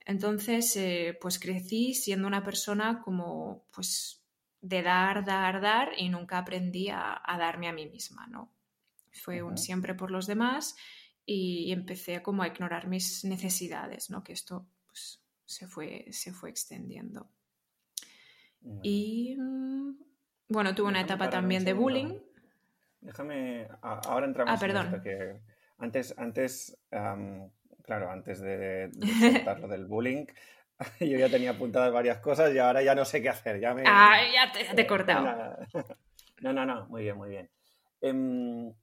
Entonces, 0.00 0.74
eh, 0.76 1.18
pues 1.20 1.38
crecí 1.38 1.92
siendo 1.94 2.26
una 2.26 2.42
persona 2.42 3.02
como, 3.02 3.66
pues, 3.70 4.22
de 4.62 4.82
dar, 4.82 5.26
dar, 5.26 5.60
dar 5.60 5.90
y 5.98 6.08
nunca 6.08 6.38
aprendí 6.38 6.88
a, 6.88 7.20
darme 7.38 7.68
a 7.68 7.74
mí 7.74 7.86
misma, 7.86 8.26
¿no? 8.26 8.54
Fue 9.12 9.42
un 9.42 9.58
siempre 9.58 9.94
por 9.94 10.10
los 10.10 10.26
demás 10.26 10.74
y, 11.26 11.70
empecé 11.70 12.22
como 12.22 12.42
a 12.42 12.48
ignorar 12.48 12.88
mis 12.88 13.24
necesidades, 13.24 14.08
¿no? 14.08 14.24
Que 14.24 14.32
esto, 14.32 14.66
pues, 14.86 15.22
se 15.44 15.66
fue, 15.66 16.06
se 16.12 16.32
fue 16.32 16.48
extendiendo. 16.48 17.28
Y, 18.82 19.36
bueno, 20.48 20.74
tuve 20.74 20.88
una 20.88 21.00
etapa 21.00 21.30
también 21.30 21.64
de 21.64 21.72
bullying. 21.72 22.18
Déjame, 23.00 23.68
ahora 23.82 24.26
entramos 24.26 24.54
ah, 24.54 24.58
perdón. 24.58 24.86
en 24.86 24.94
esto 24.94 25.02
que 25.02 25.40
antes, 25.78 26.14
antes 26.18 26.78
claro, 27.84 28.10
antes 28.10 28.40
de, 28.40 28.88
de 28.88 29.44
lo 29.60 29.68
del 29.68 29.86
bullying, 29.86 30.26
yo 31.00 31.18
ya 31.18 31.28
tenía 31.28 31.50
apuntadas 31.50 31.92
varias 31.92 32.18
cosas 32.18 32.52
y 32.52 32.58
ahora 32.58 32.82
ya 32.82 32.94
no 32.94 33.04
sé 33.04 33.22
qué 33.22 33.28
hacer. 33.28 33.60
Ya 33.60 33.74
me... 33.74 33.84
Ah, 33.86 34.18
ya 34.32 34.52
te, 34.52 34.80
he 34.80 34.86
cortado. 34.86 35.56
No, 36.40 36.52
no, 36.52 36.66
no, 36.66 36.86
muy 36.88 37.04
bien, 37.04 37.16
muy 37.16 37.30
bien. 37.30 37.48
Em, 38.02 38.74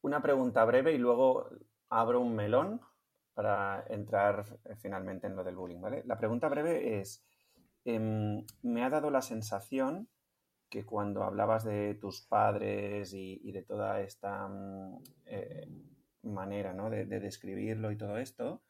una 0.00 0.22
pregunta 0.22 0.64
breve 0.64 0.92
y 0.92 0.98
luego 0.98 1.50
abro 1.88 2.20
un 2.20 2.34
melón 2.34 2.80
para 3.32 3.84
entrar 3.88 4.44
eh, 4.64 4.74
finalmente 4.74 5.28
en 5.28 5.36
lo 5.36 5.44
del 5.44 5.54
bullying, 5.54 5.80
¿vale? 5.80 6.02
La 6.04 6.18
pregunta 6.18 6.48
breve 6.48 6.98
es, 6.98 7.24
em, 7.84 8.44
me 8.62 8.82
ha 8.82 8.90
dado 8.90 9.10
la 9.10 9.22
sensación 9.22 10.08
que 10.72 10.86
cuando 10.86 11.22
hablabas 11.22 11.64
de 11.64 11.94
tus 11.96 12.22
padres 12.22 13.12
y, 13.12 13.52
de 13.52 13.62
toda 13.62 14.00
esta 14.00 14.48
mm, 14.48 15.02
eh, 15.26 15.68
manera 16.22 16.72
¿no? 16.72 16.88
de, 16.88 17.04
describirlo 17.04 17.92
y 17.92 17.98
todo 17.98 18.16
esto, 18.16 18.62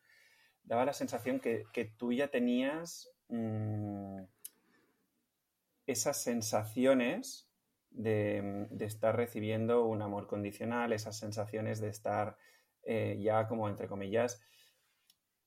daba 0.64 0.84
la 0.84 0.94
sensación 0.94 1.38
que, 1.38 1.94
tú 1.96 2.12
ya 2.12 2.26
tenías 2.26 3.08
mm, 3.28 4.24
esas 5.86 6.20
sensaciones 6.20 7.48
de, 7.90 8.66
estar 8.80 9.14
recibiendo 9.14 9.86
un 9.86 10.02
amor 10.02 10.26
condicional, 10.26 10.92
esas 10.92 11.16
sensaciones 11.16 11.80
de 11.80 11.88
estar 11.88 12.36
eh, 12.82 13.16
ya 13.22 13.46
como 13.46 13.68
entre 13.68 13.86
comillas 13.86 14.42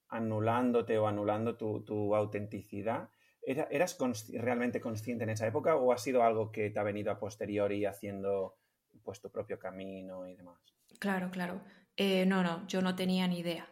anulándote 0.07 0.97
o 0.97 1.07
anulando 1.09 1.57
tu, 1.57 2.15
autenticidad. 2.15 3.09
¿Eras 3.45 3.97
realmente 4.33 4.81
consciente 4.81 5.23
en 5.23 5.29
esa 5.29 5.47
época 5.47 5.75
o 5.75 5.91
ha 5.91 5.97
sido 5.97 6.23
algo 6.23 6.51
que 6.51 6.69
te 6.69 6.79
ha 6.79 6.83
venido 6.83 7.11
a 7.11 7.19
posteriori 7.19 7.85
haciendo 7.85 8.57
pues 9.03 9.21
tu 9.21 9.29
propio 9.29 9.59
camino 9.59 10.27
y 10.27 10.35
demás? 10.35 10.59
Claro, 10.99 11.29
claro. 11.31 11.63
Eh, 11.95 12.25
no, 12.25 12.43
no, 12.43 12.67
yo 12.67 12.81
no 12.81 12.95
tenía 12.95 13.27
ni 13.27 13.39
idea. 13.39 13.69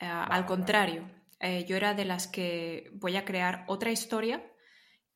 Eh, 0.00 0.06
al 0.06 0.46
contrario, 0.46 1.08
eh, 1.40 1.64
yo 1.64 1.76
era 1.76 1.94
de 1.94 2.04
las 2.04 2.26
que 2.26 2.90
voy 2.94 3.16
a 3.16 3.24
crear 3.24 3.64
otra 3.66 3.90
historia 3.90 4.48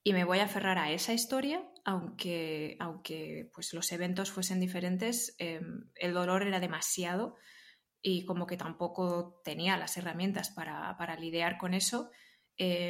y 0.02 0.12
me 0.12 0.24
voy 0.24 0.38
a 0.38 0.44
aferrar 0.44 0.78
a 0.78 0.92
esa 0.92 1.12
historia, 1.12 1.68
aunque, 1.84 2.76
aunque 2.78 3.50
pues, 3.54 3.72
los 3.74 3.90
eventos 3.92 4.30
fuesen 4.30 4.60
diferentes, 4.60 5.34
em, 5.38 5.90
el 5.96 6.14
dolor 6.14 6.42
era 6.42 6.60
demasiado 6.60 7.36
y 8.02 8.24
como 8.24 8.46
que 8.46 8.56
tampoco 8.56 9.40
tenía 9.42 9.76
las 9.76 9.96
herramientas 9.96 10.50
para, 10.50 11.16
lidiar 11.18 11.58
con 11.58 11.74
eso. 11.74 12.10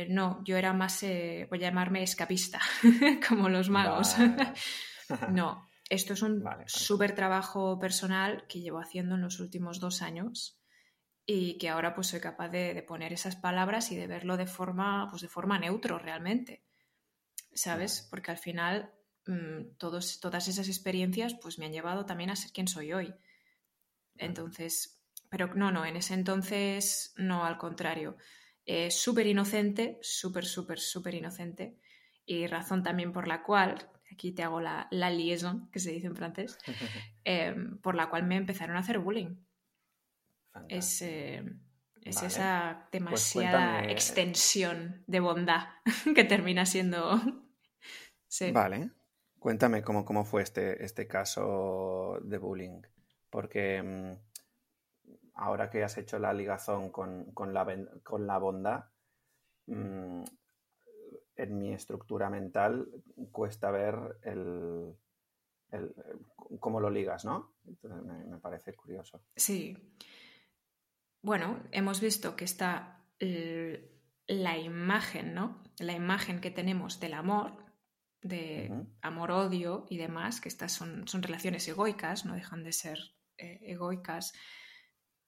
No, 0.09 0.43
yo 0.45 0.57
era 0.57 0.73
más, 0.73 1.03
voy 1.03 1.59
a 1.59 1.69
llamarme 1.69 2.03
escapista, 2.03 2.61
como 3.29 3.49
los 3.49 3.69
magos. 3.69 4.17
no, 5.31 5.67
esto 5.89 6.15
es 6.15 6.23
un 6.23 6.45
súper 6.67 7.15
trabajo 7.15 7.79
personal 7.79 8.47
que 8.49 8.61
llevo 8.61 8.79
haciendo 8.79 9.15
en 9.15 9.23
los 9.23 9.41
últimos 9.41 9.81
dos 9.81 10.03
años 10.03 10.61
y 11.25 11.59
que 11.59 11.69
ahora 11.69 11.95
pues 11.95 12.09
soy 12.09 12.21
capaz 12.21 12.49
de, 12.49 12.83
poner 12.87 13.13
esas 13.13 13.37
palabras 13.37 13.91
y 13.91 13.97
de 13.97 14.07
verlo 14.07 14.37
de 14.37 14.47
forma, 14.47 15.09
pues 15.11 15.23
de 15.23 15.29
forma 15.29 15.59
neutro 15.59 15.99
realmente, 15.99 16.65
¿sabes? 17.53 18.07
Porque 18.11 18.31
al 18.31 18.39
final 18.39 18.93
mm, 19.27 19.77
todos, 19.77 20.21
todas 20.21 20.47
esas 20.49 20.69
experiencias 20.69 21.35
pues 21.35 21.59
me 21.59 21.67
han 21.67 21.73
llevado 21.73 22.07
también 22.07 22.31
a 22.31 22.37
ser 22.37 22.53
quien 22.53 22.69
soy 22.69 22.93
hoy. 22.93 23.15
Entonces, 24.17 25.03
pero 25.29 25.53
no, 25.55 25.73
no, 25.73 25.85
en 25.85 25.97
ese 25.97 26.15
entonces 26.15 27.13
no, 27.17 27.45
al 27.45 27.59
contrario. 27.59 28.17
Eh, 28.67 28.91
súper 28.91 29.29
inocente, 29.29 29.99
súper, 30.03 30.45
súper, 30.45 30.81
súper 30.81 31.15
inocente. 31.15 31.79
Y 32.25 32.49
razón 32.49 32.83
también 32.83 33.13
por 33.13 33.29
la 33.29 33.45
cual 33.45 33.89
aquí 34.11 34.33
te 34.33 34.43
hago 34.43 34.61
la, 34.61 34.89
la 34.91 35.11
liaison, 35.11 35.71
que 35.71 35.79
se 35.79 35.93
dice 35.93 36.09
en 36.09 36.17
francés, 36.17 36.59
em, 37.25 37.79
por 37.79 37.95
la 37.95 38.11
cual 38.11 38.25
me 38.25 38.37
empezaron 38.37 38.77
a 38.77 38.81
hacer 38.81 38.99
bullying. 38.99 39.37
Es, 40.69 41.03
eh, 41.03 41.45
es 42.03 42.23
esa 42.23 42.79
pues 42.91 42.93
demasiada 42.93 43.85
extensión 43.85 45.05
de 45.07 45.21
bondad 45.21 45.69
que 46.15 46.25
termina 46.25 46.67
siendo... 46.67 47.21
Vale, 48.53 48.91
cuéntame 49.39 49.83
cómo, 49.83 50.05
cómo 50.05 50.25
fue 50.25 50.43
este, 50.43 50.85
este 50.85 51.07
caso 51.07 52.19
de 52.23 52.39
bullying, 52.39 52.83
porque 53.31 53.83
mm, 53.83 54.13
ahora 55.37 55.71
que 55.71 55.85
has 55.85 55.97
hecho 55.99 56.19
la 56.19 56.33
ligazón 56.33 56.91
con, 56.91 57.33
con, 57.33 57.53
la, 57.53 57.67
con 58.03 58.27
la 58.27 58.39
bondad, 58.39 58.85
mm, 59.67 60.25
en 61.37 61.59
mi 61.59 61.73
estructura 61.73 62.31
mental 62.31 62.89
cuesta 63.31 63.71
ver 63.71 64.19
el, 64.23 64.95
cómo 66.59 66.81
lo 66.81 66.91
ligas, 66.91 67.25
¿no? 67.25 67.55
Entonces 67.67 68.03
me, 68.03 68.39
parece 68.39 68.75
curioso. 68.75 69.23
Sí. 69.37 69.77
Bueno, 71.21 71.63
hemos 71.73 72.01
visto 72.01 72.37
que 72.37 72.45
está 72.45 73.05
la 73.19 74.59
imagen, 74.59 75.35
¿no? 75.35 75.63
La 75.79 75.93
imagen 75.93 76.41
que 76.41 76.51
tenemos 76.51 77.01
del 77.01 77.15
amor, 77.15 77.53
de 78.23 78.73
amor-odio 79.03 79.87
y 79.91 79.99
demás, 79.99 80.41
que 80.41 80.49
estas 80.49 80.73
son, 80.73 81.07
son, 81.07 81.23
relaciones 81.23 81.69
egoicas, 81.69 82.25
no 82.25 82.35
dejan 82.35 82.65
de 82.65 82.73
ser 82.73 82.99
eh, 83.37 83.59
egoicas 83.63 84.33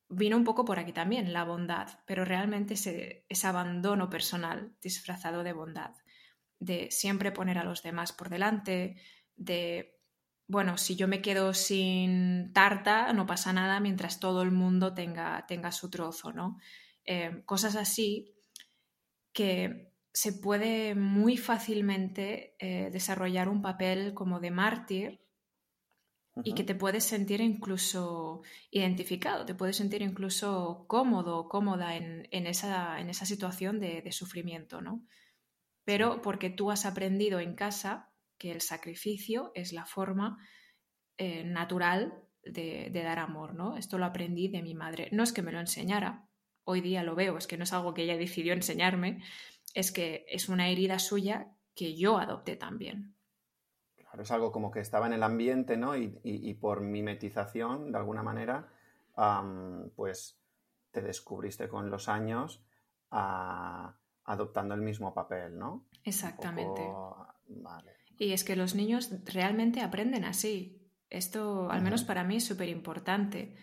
vino 0.08 0.36
un 0.36 0.44
poco 0.44 0.64
por 0.64 0.78
aquí 0.78 0.92
también, 0.92 1.32
la 1.32 1.44
bondad, 1.44 1.88
pero 2.06 2.24
realmente 2.24 2.74
ese, 2.74 3.24
abandono 3.44 4.08
personal 4.08 4.72
disfrazado 4.80 5.42
de 5.42 5.52
bondad, 5.52 5.94
de 6.58 6.90
siempre 6.90 7.32
poner 7.32 7.58
a 7.58 7.64
los 7.64 7.82
demás 7.82 8.12
por 8.12 8.30
delante, 8.30 8.96
de, 9.36 10.00
bueno, 10.46 10.78
si 10.78 10.96
yo 10.96 11.08
me 11.08 11.20
quedo 11.20 11.52
sin 11.54 12.52
tarta, 12.52 13.12
no 13.12 13.26
pasa 13.26 13.52
nada 13.52 13.80
mientras 13.80 14.18
todo 14.18 14.42
el 14.42 14.50
mundo 14.50 14.94
tenga, 14.94 15.44
tenga 15.46 15.72
su 15.72 15.90
trozo, 15.90 16.32
¿no? 16.32 16.58
Eh, 17.04 17.42
cosas 17.44 17.76
así 17.76 18.34
que 19.32 19.92
se 20.12 20.32
puede 20.32 20.94
muy 20.94 21.36
fácilmente 21.36 22.56
eh, 22.58 22.90
desarrollar 22.90 23.48
un 23.48 23.62
papel 23.62 24.14
como 24.14 24.40
de 24.40 24.50
mártir 24.50 25.27
y 26.44 26.54
que 26.54 26.64
te 26.64 26.74
puedes 26.74 27.04
sentir 27.04 27.40
incluso 27.40 28.42
identificado, 28.70 29.44
te 29.44 29.54
puedes 29.54 29.76
sentir 29.76 30.02
incluso 30.02 30.84
cómodo 30.88 31.38
o 31.38 31.48
cómoda 31.48 31.96
en, 31.96 32.26
esa, 32.30 33.00
en, 33.00 33.10
esa, 33.10 33.26
situación 33.26 33.80
de, 33.80 34.10
sufrimiento, 34.12 34.80
¿no? 34.80 35.04
Pero 35.84 36.22
porque 36.22 36.50
tú 36.50 36.70
has 36.70 36.84
aprendido 36.86 37.40
en 37.40 37.54
casa 37.54 38.10
que 38.36 38.52
el 38.52 38.60
sacrificio 38.60 39.52
es 39.54 39.72
la 39.72 39.86
forma 39.86 40.38
eh, 41.16 41.44
natural 41.44 42.22
de, 42.44 42.90
dar 42.92 43.18
amor, 43.18 43.54
¿no? 43.54 43.76
Esto 43.76 43.98
lo 43.98 44.04
aprendí 44.04 44.48
de 44.48 44.62
mi 44.62 44.74
madre. 44.74 45.08
No 45.12 45.22
es 45.22 45.32
que 45.32 45.42
me 45.42 45.52
lo 45.52 45.60
enseñara, 45.60 46.28
hoy 46.64 46.80
día 46.80 47.02
lo 47.02 47.14
veo, 47.14 47.38
es 47.38 47.46
que 47.46 47.56
no 47.56 47.64
es 47.64 47.72
algo 47.72 47.94
que 47.94 48.02
ella 48.02 48.16
decidió 48.18 48.52
enseñarme, 48.52 49.22
es 49.74 49.92
que 49.92 50.26
es 50.28 50.48
una 50.48 50.68
herida 50.68 50.98
suya 50.98 51.52
que 51.74 51.96
yo 51.96 52.18
adopté 52.18 52.56
también 52.56 53.17
es 54.22 54.30
algo 54.30 54.52
como 54.52 54.70
que 54.70 54.80
estaba 54.80 55.06
en 55.06 55.12
el 55.12 55.22
ambiente, 55.22 55.76
¿no? 55.76 55.96
Y, 55.96 56.54
por 56.54 56.80
mimetización, 56.80 57.92
de 57.92 57.98
alguna 57.98 58.22
manera, 58.22 58.68
pues 59.96 60.40
te 60.90 61.02
descubriste 61.02 61.68
con 61.68 61.90
los 61.90 62.08
años 62.08 62.64
adoptando 63.10 64.74
el 64.74 64.82
mismo 64.82 65.14
papel, 65.14 65.58
¿no? 65.58 65.86
Exactamente. 66.04 66.82
Y 68.18 68.32
es 68.32 68.44
que 68.44 68.56
los 68.56 68.74
niños 68.74 69.10
realmente 69.24 69.80
aprenden 69.80 70.24
así. 70.24 70.90
Esto, 71.08 71.70
al 71.70 71.82
menos 71.82 72.04
para 72.04 72.24
mí, 72.24 72.36
es 72.36 72.44
súper 72.44 72.68
importante. 72.68 73.56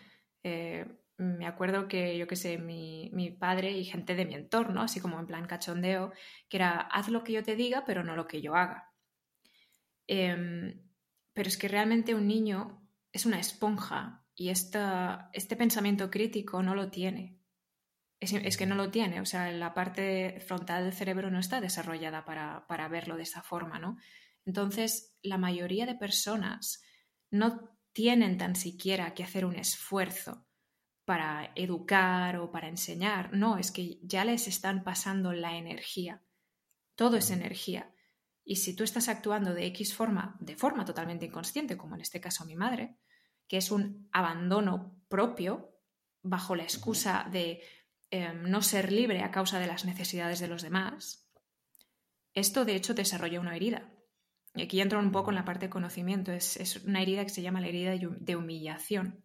Eh, 0.43 0.85
me 1.17 1.45
acuerdo 1.45 1.87
que, 1.87 2.17
yo 2.17 2.27
qué 2.27 2.35
sé, 2.35 2.57
mi, 2.57 3.09
mi, 3.13 3.31
padre 3.31 3.71
y 3.71 3.85
gente 3.85 4.15
de 4.15 4.25
mi 4.25 4.33
entorno, 4.33 4.81
así 4.81 4.99
como 4.99 5.19
en 5.19 5.27
plan 5.27 5.45
cachondeo, 5.45 6.11
que 6.49 6.57
era, 6.57 6.79
haz 6.79 7.09
lo 7.09 7.23
que 7.23 7.33
yo 7.33 7.43
te 7.43 7.55
diga, 7.55 7.83
pero 7.85 8.03
no 8.03 8.15
lo 8.15 8.27
que 8.27 8.41
yo 8.41 8.55
haga. 8.55 8.94
Em, 10.07 10.81
pero 11.33 11.49
es 11.49 11.57
que 11.57 11.67
realmente 11.67 12.15
un 12.15 12.27
niño 12.27 12.87
es 13.11 13.25
una 13.25 13.39
esponja 13.39 14.25
y 14.35 14.49
esta, 14.49 15.29
este 15.33 15.55
pensamiento 15.55 16.11
crítico 16.11 16.61
no 16.61 16.75
lo 16.75 16.89
tiene. 16.89 17.39
Es, 18.19 18.57
que 18.57 18.65
no 18.65 18.75
lo 18.75 18.89
tiene, 18.89 19.21
o 19.21 19.25
sea, 19.25 19.51
la 19.51 19.73
parte 19.75 20.39
frontal 20.39 20.83
del 20.83 20.93
cerebro 20.93 21.29
no 21.29 21.39
está 21.39 21.61
desarrollada 21.61 22.25
para, 22.25 22.65
para 22.65 22.87
verlo 22.87 23.17
de 23.17 23.23
esa 23.23 23.43
forma, 23.43 23.77
¿no? 23.77 23.97
Entonces, 24.45 25.15
la 25.21 25.37
mayoría 25.37 25.85
de 25.85 25.95
personas 25.95 26.81
no 27.29 27.77
tienen 27.93 28.37
tan 28.37 28.55
siquiera 28.55 29.13
que 29.13 29.23
hacer 29.23 29.45
un 29.45 29.55
esfuerzo 29.55 30.47
para 31.05 31.51
educar 31.55 32.37
o 32.37 32.51
para 32.51 32.67
enseñar. 32.67 33.31
No, 33.33 33.57
es 33.57 33.71
que 33.71 33.99
ya 34.01 34.25
les 34.25 34.47
están 34.47 34.83
pasando 34.83 35.31
la 35.31 35.55
energía. 35.55 36.23
Todo 36.95 37.17
es 37.17 37.29
energía. 37.29 37.94
Y 38.45 38.57
si 38.57 38.75
tú 38.75 38.83
estás 38.83 39.09
actuando 39.09 39.53
de 39.53 39.65
X 39.67 39.95
forma, 39.95 40.37
de 40.39 40.55
forma 40.55 40.85
totalmente 40.85 41.25
inconsciente, 41.25 41.75
como 41.75 41.95
en 41.95 42.01
este 42.01 42.21
caso 42.21 42.45
mi 42.45 42.55
madre, 42.55 42.95
que 43.47 43.57
es 43.57 43.71
un 43.71 44.07
abandono 44.11 45.01
propio, 45.09 45.71
bajo 46.21 46.55
la 46.55 46.63
excusa 46.63 47.27
de 47.31 47.61
em, 48.11 48.43
no 48.43 48.61
ser 48.61 48.91
libre 48.91 49.21
a 49.21 49.31
causa 49.31 49.59
de 49.59 49.67
las 49.67 49.85
necesidades 49.85 50.39
de 50.39 50.47
los 50.47 50.61
demás, 50.61 51.27
esto 52.33 52.65
de 52.65 52.75
hecho 52.75 52.93
desarrolla 52.93 53.39
una 53.39 53.55
herida. 53.55 53.91
Y 54.53 54.61
aquí 54.61 54.79
entro 54.79 54.99
un 54.99 55.11
poco 55.11 55.31
en 55.31 55.35
la 55.35 55.45
parte 55.45 55.65
de 55.65 55.69
conocimiento. 55.69 56.31
Es, 56.31 56.57
es 56.57 56.77
una 56.83 57.01
herida 57.01 57.23
que 57.23 57.29
se 57.29 57.41
llama 57.41 57.61
la 57.61 57.67
herida 57.67 57.93
de 57.97 58.35
humillación. 58.35 59.23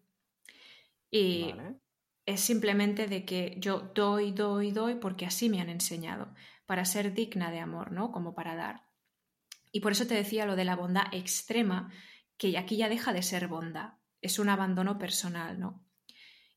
Y 1.10 1.54
es 2.24 2.40
simplemente 2.40 3.06
de 3.06 3.24
que 3.24 3.56
yo 3.58 3.90
doy, 3.94 4.32
doy, 4.32 4.70
doy 4.70 4.94
porque 4.94 5.26
así 5.26 5.48
me 5.48 5.60
han 5.60 5.68
enseñado, 5.68 6.32
para 6.66 6.84
ser 6.84 7.12
digna 7.12 7.50
de 7.50 7.58
amor, 7.58 7.90
¿no? 7.92 8.12
Como 8.12 8.34
para 8.34 8.54
dar. 8.54 8.89
Y 9.72 9.80
por 9.80 9.92
eso 9.92 10.06
te 10.06 10.14
decía 10.14 10.46
lo 10.46 10.56
de 10.56 10.64
la 10.64 10.76
bondad 10.76 11.04
extrema, 11.12 11.92
que 12.36 12.56
aquí 12.58 12.76
ya 12.76 12.88
deja 12.88 13.12
de 13.12 13.22
ser 13.22 13.48
bondad, 13.48 13.94
es 14.20 14.38
un 14.38 14.48
abandono 14.48 14.98
personal, 14.98 15.58
¿no? 15.58 15.84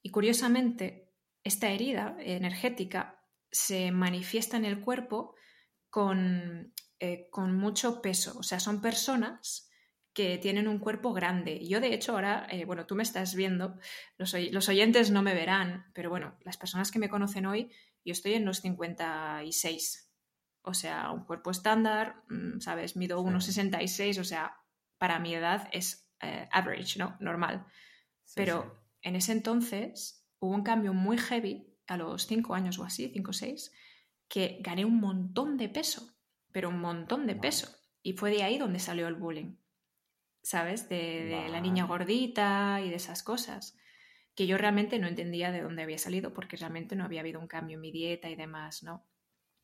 Y 0.02 0.10
curiosamente, 0.10 1.12
esta 1.44 1.70
herida 1.70 2.16
energética 2.20 3.22
se 3.52 3.92
manifiesta 3.92 4.58
en 4.58 4.66
el 4.66 4.82
cuerpo 4.82 5.36
con, 5.90 6.74
eh, 7.00 7.30
con 7.30 7.56
mucho 7.56 8.02
peso, 8.02 8.38
o 8.38 8.44
sea, 8.44 8.60
son 8.60 8.82
personas 8.82 9.70
que 10.14 10.38
tienen 10.38 10.68
un 10.68 10.80
cuerpo 10.80 11.12
grande. 11.12 11.66
Yo, 11.68 11.80
de 11.80 11.94
hecho, 11.94 12.14
ahora, 12.14 12.48
eh, 12.50 12.66
bueno, 12.66 12.86
tú 12.86 12.96
me 12.96 13.04
estás 13.04 13.36
viendo, 13.36 13.80
los, 14.18 14.36
los, 14.52 14.70
oyentes 14.70 15.10
no 15.10 15.24
me 15.24 15.34
verán, 15.34 15.92
pero 15.94 16.10
bueno, 16.10 16.38
las 16.42 16.58
personas 16.58 16.92
que 16.92 17.00
me 17.00 17.10
conocen 17.10 17.46
hoy, 17.46 17.72
yo 18.06 18.12
estoy 18.12 18.34
en 18.34 18.46
los 18.46 18.62
56. 18.62 20.13
O 20.64 20.74
sea, 20.74 21.12
un 21.12 21.26
cuerpo 21.26 21.52
estándar, 21.52 22.24
mm, 22.30 22.60
¿sabes? 22.60 22.96
Mido 22.96 23.22
1,66, 23.22 24.20
o 24.20 24.24
sea, 24.24 24.58
para 24.98 25.20
mi 25.20 25.36
edad 25.36 25.70
es 25.72 26.10
eh, 26.22 26.48
average, 26.52 26.98
¿no? 26.98 27.16
Normal. 27.20 27.66
pero 28.36 28.82
en 29.02 29.16
ese 29.16 29.34
entonces 29.34 30.26
hubo 30.40 30.56
un 30.56 30.64
cambio 30.64 30.94
muy 30.94 31.18
heavy, 31.18 31.70
a 31.88 31.98
los 31.98 32.26
5 32.26 32.56
años 32.56 32.80
o 32.80 32.86
así, 32.86 33.10
5 33.14 33.30
o 33.30 33.34
6, 33.34 33.72
que 34.30 34.58
gané 34.62 34.86
un 34.86 35.00
montón 35.00 35.58
de 35.58 35.70
peso, 35.70 36.18
pero 36.52 36.70
un 36.70 36.80
montón 36.80 37.28
de 37.28 37.36
peso. 37.36 37.68
Y 38.02 38.14
fue 38.14 38.32
de 38.32 38.44
ahí 38.44 38.58
donde 38.58 38.80
salió 38.80 39.08
el 39.08 39.16
bullying. 39.16 39.58
¿sabes? 40.44 40.90
De, 40.90 41.48
la 41.50 41.62
niña 41.62 41.86
gordita 41.86 42.82
y 42.84 42.90
de 42.90 42.98
esas 42.98 43.24
cosas, 43.24 43.78
que 44.36 44.46
yo 44.46 44.58
realmente 44.58 45.00
no 45.00 45.08
entendía 45.08 45.52
de 45.52 45.62
dónde 45.62 45.84
había 45.84 45.98
salido 45.98 46.34
porque 46.34 46.58
realmente 46.58 46.96
no 46.96 47.06
había 47.06 47.22
habido 47.22 47.40
un 47.40 47.48
cambio 47.48 47.76
en 47.76 47.82
mi 47.82 47.92
dieta 47.92 48.30
y 48.30 48.36
demás, 48.36 48.84
¿no? 48.84 49.06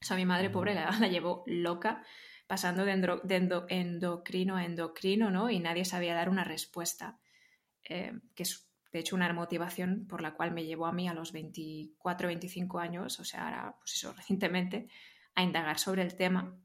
O 0.01 0.05
sea, 0.05 0.17
mi 0.17 0.25
madre 0.25 0.49
pobre 0.49 0.73
la, 0.73 0.91
la 0.99 1.07
llevó 1.07 1.43
loca 1.47 2.03
pasando 2.49 2.83
de, 2.83 2.93
endocrino 3.69 4.55
a 4.55 4.65
endocrino, 4.65 5.29
¿no? 5.29 5.51
Y 5.51 5.59
nadie 5.59 5.85
sabía 5.85 6.15
dar 6.15 6.29
una 6.29 6.43
respuesta, 6.43 7.19
eh, 7.83 8.11
que 8.33 8.41
es 8.41 8.67
de 8.91 8.97
hecho 8.97 9.15
una 9.15 9.31
motivación 9.33 10.07
por 10.07 10.23
la 10.23 10.33
cual 10.33 10.51
me 10.51 10.65
llevó 10.65 10.87
a 10.87 10.91
mí 10.91 11.07
a 11.07 11.13
los 11.13 11.31
24, 11.31 12.27
25 12.27 12.79
años, 12.79 13.19
o 13.19 13.23
sea, 13.23 13.45
ahora, 13.45 13.75
pues 13.77 13.93
eso, 13.93 14.13
recientemente, 14.13 14.89
a 15.35 15.43
indagar 15.43 15.77
sobre 15.77 16.01
el 16.01 16.15
tema, 16.15 16.59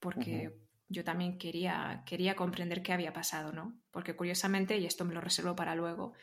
porque 0.00 0.52
yo 0.88 1.04
también 1.04 1.38
quería, 1.38 2.02
quería 2.06 2.34
comprender 2.34 2.82
qué 2.82 2.92
había 2.92 3.12
pasado, 3.12 3.52
¿no? 3.52 3.80
Porque 3.92 4.16
curiosamente, 4.16 4.78
y 4.78 4.86
esto 4.86 5.04
me 5.04 5.14
lo 5.14 5.20
reservo 5.20 5.54
para 5.54 5.76
luego, 5.76 6.14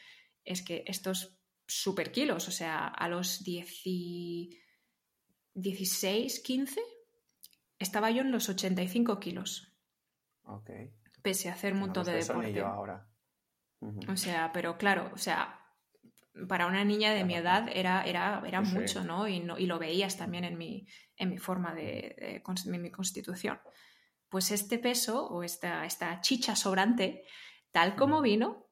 es 0.43 0.61
que 0.61 0.83
estos 0.85 1.39
super 1.65 2.11
kilos, 2.11 2.49
o 2.49 2.51
sea, 2.51 2.87
a 2.87 3.07
los 3.07 3.41
16, 5.57 6.39
15, 6.39 6.81
estaba 7.79 8.11
yo 8.11 8.21
en 8.21 8.31
los 8.31 8.49
85 8.49 9.19
kilos. 9.19 9.75
Ok. 10.43 10.69
Pese 11.21 11.49
a 11.49 11.53
hacer 11.53 11.73
un 11.73 11.79
montón 11.79 12.05
de 12.05 12.13
deporte. 12.13 12.61
ahora. 12.61 13.09
O 14.07 14.15
sea, 14.15 14.51
pero 14.53 14.77
claro, 14.77 15.11
o 15.13 15.17
sea, 15.17 15.59
para 16.47 16.67
una 16.67 16.83
niña 16.83 17.13
de 17.13 17.23
mi 17.23 17.35
edad 17.35 17.69
era, 17.71 18.03
era, 18.03 18.41
era 18.45 18.61
mucho, 18.61 19.03
¿no? 19.03 19.27
Y, 19.27 19.39
¿no? 19.39 19.57
y 19.57 19.65
lo 19.65 19.77
veías 19.77 20.17
también 20.17 20.45
en 20.45 20.57
mi, 20.57 20.87
en 21.15 21.29
mi 21.29 21.37
forma 21.37 21.75
de, 21.75 22.15
de, 22.17 22.71
de 22.71 22.77
mi 22.77 22.89
constitución 22.91 23.59
pues 24.29 24.51
este 24.51 24.77
peso 24.79 25.25
o 25.27 25.43
esta, 25.43 25.85
esta 25.85 26.19
chicha 26.21 26.55
sobrante, 26.55 27.23
tal 27.71 27.95
como 27.95 28.21
vino, 28.21 28.69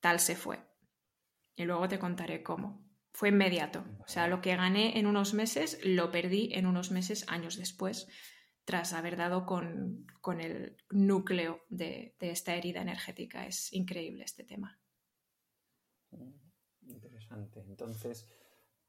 tal 0.00 0.20
se 0.20 0.36
fue. 0.36 0.60
Y 1.54 1.64
luego 1.64 1.88
te 1.88 1.98
contaré 1.98 2.42
cómo. 2.42 2.84
Fue 3.12 3.28
inmediato. 3.28 3.84
O 4.00 4.08
sea, 4.08 4.26
lo 4.26 4.40
que 4.40 4.56
gané 4.56 4.98
en 4.98 5.06
unos 5.06 5.34
meses 5.34 5.78
lo 5.84 6.10
perdí 6.10 6.50
en 6.52 6.66
unos 6.66 6.90
meses, 6.90 7.24
años 7.28 7.56
después, 7.56 8.08
tras 8.64 8.92
haber 8.92 9.16
dado 9.16 9.44
con, 9.44 10.06
el 10.40 10.76
núcleo 10.90 11.60
de, 11.68 12.14
de, 12.18 12.30
esta 12.30 12.54
herida 12.54 12.80
energética. 12.80 13.46
Es 13.46 13.72
increíble 13.72 14.24
este 14.24 14.44
tema. 14.44 14.80
Interesante. 16.86 17.60
Entonces, 17.60 18.28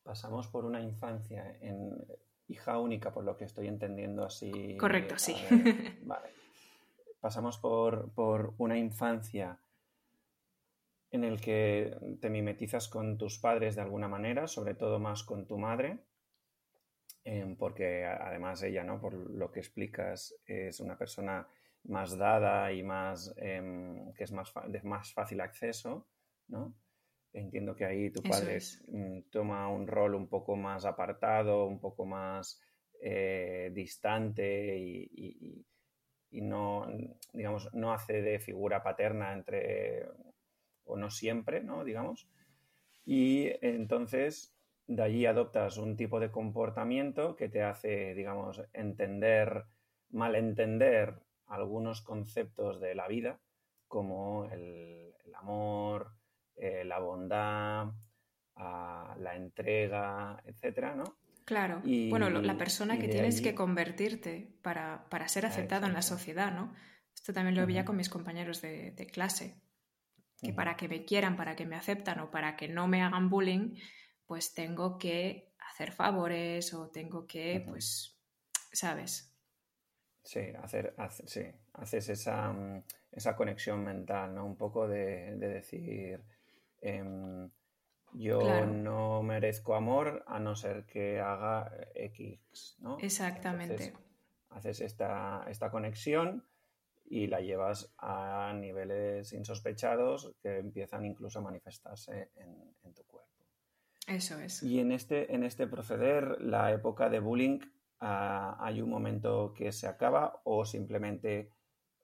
pasamos 0.03 0.47
por 0.47 0.65
una 0.65 0.81
infancia 0.81 1.57
en 1.59 2.05
hija 2.47 2.79
única, 2.79 3.12
por 3.12 3.23
lo 3.23 3.38
que 3.38 3.45
estoy 3.45 3.67
entendiendo 3.67 4.25
así. 4.25 4.77
Correcto, 4.77 5.15
sí. 5.17 5.36
vale. 6.03 6.29
Pasamos 7.19 7.57
por, 7.57 8.53
una 8.57 8.77
infancia 8.77 9.57
en 11.13 11.23
el 11.23 11.39
que 11.39 11.95
te 12.19 12.30
mimetizas 12.32 12.88
con 12.88 13.19
tus 13.19 13.38
padres 13.38 13.76
de 13.76 13.84
alguna 13.84 14.08
manera, 14.08 14.47
sobre 14.47 14.73
todo 14.73 14.99
más 14.99 15.23
con 15.23 15.45
tu 15.45 15.60
madre, 15.60 15.99
em, 17.23 17.56
porque 17.56 18.04
además 18.04 18.63
ella, 18.63 18.84
¿no? 18.84 18.99
Por 18.99 19.13
lo 19.13 19.52
que 19.52 19.60
explicas, 19.60 20.36
es 20.47 20.80
una 20.80 20.97
persona 20.97 21.47
más 21.84 22.17
dada 22.17 22.73
y 22.73 22.82
más 22.82 23.32
em, 23.38 24.12
que 24.13 24.23
es 24.23 24.32
más 24.32 24.52
de 24.67 24.82
más 24.82 25.13
fácil 25.13 25.39
acceso, 25.41 26.08
¿no? 26.47 26.73
Entiendo 27.32 27.76
que 27.76 27.86
ahí 27.86 28.10
tu 28.10 28.23
padre 28.23 28.58
mm, 28.88 29.30
toma 29.30 29.69
un 29.69 29.86
rol 29.86 30.15
un 30.15 30.28
poco 30.28 30.56
más 30.56 30.84
apartado, 30.84 31.67
un 31.67 31.80
poco 31.80 32.06
más 32.06 32.60
eh, 32.99 33.69
distante 33.71 34.76
y, 34.76 35.65
no, 36.32 36.88
digamos, 37.34 37.71
no 37.73 37.93
hace 37.93 38.23
de 38.23 38.39
figura 38.39 38.82
paterna 38.82 39.34
entre, 39.34 40.08
o 40.86 40.98
no 40.98 41.10
siempre, 41.10 41.63
¿no? 41.63 41.84
Digamos. 41.84 42.28
Y 43.06 43.52
entonces 43.62 44.56
de 44.88 45.02
allí 45.02 45.26
adoptas 45.26 45.78
un 45.78 45.96
tipo 45.96 46.19
de 46.19 46.32
comportamiento 46.32 47.36
que 47.36 47.50
te 47.50 47.63
hace, 47.63 48.13
digamos, 48.13 48.62
entender, 48.74 49.65
malentender 50.10 51.22
algunos 51.48 52.02
conceptos 52.02 52.82
de 52.82 52.96
la 52.96 53.08
vida, 53.08 53.39
como 53.88 54.46
el 54.52 55.13
amor, 55.36 56.13
eh, 56.56 56.84
la 56.86 57.00
bondad, 57.00 57.88
la 58.56 59.36
entrega, 59.36 60.41
etcétera, 60.46 60.96
¿no? 60.96 61.04
Claro. 61.46 61.82
bueno, 62.10 62.30
la 62.30 62.58
persona 62.58 62.98
que 62.98 63.10
tienes 63.10 63.41
que 63.41 63.54
convertirte 63.54 64.56
para, 64.62 65.06
ser 65.28 65.46
aceptado 65.46 65.88
en 65.88 65.93
la 65.93 66.02
sociedad, 66.02 66.54
¿no? 66.54 66.74
Esto 67.13 67.34
también 67.34 67.56
lo 67.56 67.65
veía 67.65 67.84
con 67.84 67.98
mis 67.98 68.10
compañeros 68.10 68.62
de, 68.62 69.10
clase, 69.12 69.56
que 70.43 70.53
para 70.53 70.75
que 70.75 70.88
me 70.88 71.06
quieran, 71.06 71.36
para 71.36 71.56
que 71.56 71.65
me 71.65 71.75
aceptan 71.75 72.19
o 72.19 72.29
para 72.29 72.56
que 72.56 72.67
no 72.67 72.88
me 72.88 73.01
hagan 73.01 73.29
bullying, 73.29 73.75
pues 74.25 74.53
tengo 74.53 74.97
que 74.97 75.53
hacer 75.71 75.91
favores 75.91 76.73
o 76.73 76.89
tengo 76.89 77.25
que, 77.25 77.63
pues, 77.67 78.19
¿sabes? 78.71 79.36
Sí, 80.23 80.41
hacer, 80.62 80.95
sí, 81.25 81.43
haces 81.73 82.10
esa, 82.10 82.53
mm, 82.53 82.84
esa, 83.12 83.36
conexión 83.36 83.84
mental, 83.84 84.36
¿no? 84.36 84.45
Un 84.45 84.56
poco 84.56 84.88
de 84.88 85.36
decir, 85.38 86.23
Em, 86.84 87.49
yo 88.12 88.65
no 88.65 89.23
merezco 89.23 89.73
amor 89.73 90.23
a 90.27 90.38
no 90.38 90.53
ser 90.56 90.86
que 90.86 91.21
haga 91.21 91.71
X, 91.95 92.75
¿no? 92.79 92.97
Exactamente. 92.99 93.93
haces 94.49 94.82
esta, 94.82 95.45
esta, 95.47 95.71
conexión 95.71 96.45
y 97.05 97.27
la 97.27 97.41
llevas 97.41 97.93
a 97.97 98.53
niveles 98.55 99.33
insospechados 99.33 100.33
que 100.41 100.57
empiezan 100.57 101.05
incluso 101.05 101.39
a 101.39 101.43
manifestarse 101.43 102.31
en, 102.35 102.93
tu 102.93 103.03
cuerpo. 103.05 103.31
Eso 104.07 104.39
es. 104.39 104.63
Y 104.63 104.79
en 104.79 104.91
este, 104.91 105.33
en 105.33 105.43
este 105.43 105.67
proceder, 105.67 106.41
la 106.41 106.71
época 106.71 107.09
de 107.09 107.19
bullying, 107.19 107.59
ah, 107.99 108.57
hay 108.59 108.81
un 108.81 108.89
momento 108.89 109.53
que 109.53 109.71
se 109.71 109.87
acaba 109.87 110.41
o 110.43 110.65
simplemente 110.65 111.49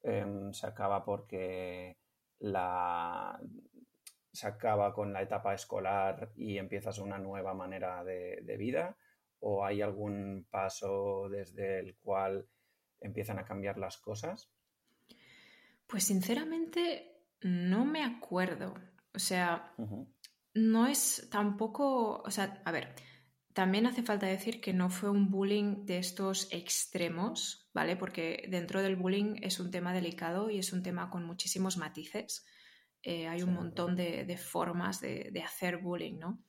em, 0.03 0.53
se 0.53 0.67
acaba 0.67 1.03
porque 1.03 1.97
la, 2.39 3.39
se 4.31 4.47
acaba 4.47 4.93
con 4.93 5.11
la 5.11 5.21
etapa 5.21 5.53
escolar 5.53 6.31
y 6.35 6.57
empiezas 6.57 6.99
una 6.99 7.17
nueva 7.17 7.53
manera 7.53 8.03
de, 8.03 8.55
vida? 8.57 8.97
¿O 9.39 9.65
hay 9.65 9.81
algún 9.81 10.47
paso 10.49 11.29
desde 11.29 11.79
el 11.79 11.97
cual 11.97 12.47
empiezan 12.99 13.39
a 13.39 13.45
cambiar 13.45 13.77
las 13.77 13.97
cosas? 13.97 14.51
Pues 15.89 16.03
sinceramente 16.03 17.25
no 17.41 17.83
me 17.83 18.03
acuerdo. 18.03 18.75
O 19.13 19.19
sea, 19.19 19.73
no 20.53 20.85
es 20.85 21.27
tampoco, 21.31 22.21
o 22.21 22.29
sea, 22.29 22.61
a 22.63 22.71
ver, 22.71 22.93
también 23.53 23.87
hace 23.87 24.03
falta 24.03 24.27
decir 24.27 24.61
que 24.61 24.71
no 24.71 24.91
fue 24.91 25.09
un 25.09 25.31
bullying 25.31 25.85
de 25.85 25.97
estos 25.97 26.47
extremos, 26.51 27.71
¿vale? 27.73 27.95
Porque 27.95 28.45
dentro 28.49 28.83
del 28.83 28.97
bullying 28.97 29.37
es 29.41 29.59
un 29.59 29.71
tema 29.71 29.91
delicado 29.91 30.51
y 30.51 30.59
es 30.59 30.71
un 30.73 30.83
tema 30.83 31.09
con 31.09 31.25
muchísimos 31.25 31.77
matices. 31.77 32.45
Eh, 33.01 33.27
hay 33.27 33.41
un 33.41 33.55
montón 33.55 33.95
de, 33.95 34.37
formas 34.37 35.01
de, 35.01 35.43
hacer 35.43 35.77
bullying, 35.77 36.19
¿no? 36.19 36.43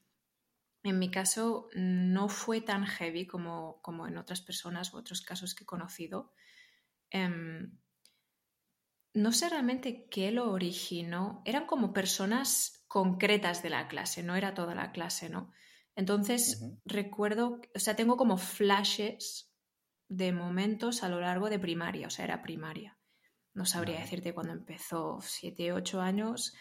En 0.83 0.99
mi 0.99 1.11
caso 1.11 1.71
no 1.75 2.29
fue 2.29 2.61
tan 2.61 2.85
heavy 2.85 3.27
como, 3.27 3.81
como 3.81 4.07
en 4.07 4.19
otras 4.19 4.43
personas 4.43 4.93
u 4.93 4.99
otros 4.99 5.23
casos 5.23 5.55
que 5.55 5.65
he 5.65 5.67
conocido. 5.67 6.35
Em, 7.09 7.79
no 9.13 9.33
sé 9.33 9.49
realmente 9.49 10.07
qué 10.11 10.31
lo 10.31 10.51
originó. 10.53 11.43
Eran 11.45 11.67
como 11.67 11.93
personas 11.93 12.85
concretas 12.89 13.63
de 13.63 13.71
la 13.71 13.89
clase, 13.89 14.23
no 14.23 14.37
era 14.37 14.55
toda 14.55 14.75
la 14.75 14.93
clase, 14.93 15.29
¿no? 15.29 15.53
Entonces 15.97 16.65
recuerdo, 16.85 17.61
o 17.75 17.79
sea, 17.79 17.97
tengo 17.97 18.17
como 18.17 18.37
flashes 18.37 19.53
de 20.09 20.33
momentos 20.33 21.03
a 21.03 21.09
lo 21.09 21.21
largo 21.21 21.51
de 21.51 21.59
primaria, 21.59 22.07
o 22.07 22.11
sea, 22.11 22.25
era 22.25 22.43
primaria. 22.43 22.99
No 23.55 23.67
sabría 23.67 24.01
decirte 24.01 24.33
cuándo 24.33 24.53
empezó, 24.53 25.19
siete, 25.23 25.73
ocho 25.73 26.01
años. 26.01 26.55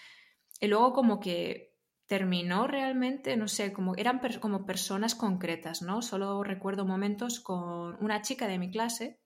Y 0.60 0.68
luego 0.68 0.94
como 0.94 1.20
que 1.20 1.76
terminó 2.08 2.68
realmente, 2.68 3.38
no 3.38 3.48
sé, 3.48 3.72
como 3.72 3.96
eran 3.96 4.20
como 4.40 4.66
personas 4.66 5.14
concretas, 5.14 5.84
¿no? 5.84 6.02
Solo 6.02 6.44
recuerdo 6.44 6.86
momentos 6.86 7.40
con 7.40 7.96
una 8.04 8.22
chica 8.22 8.48
de 8.48 8.58
mi 8.58 8.72
clase 8.72 9.20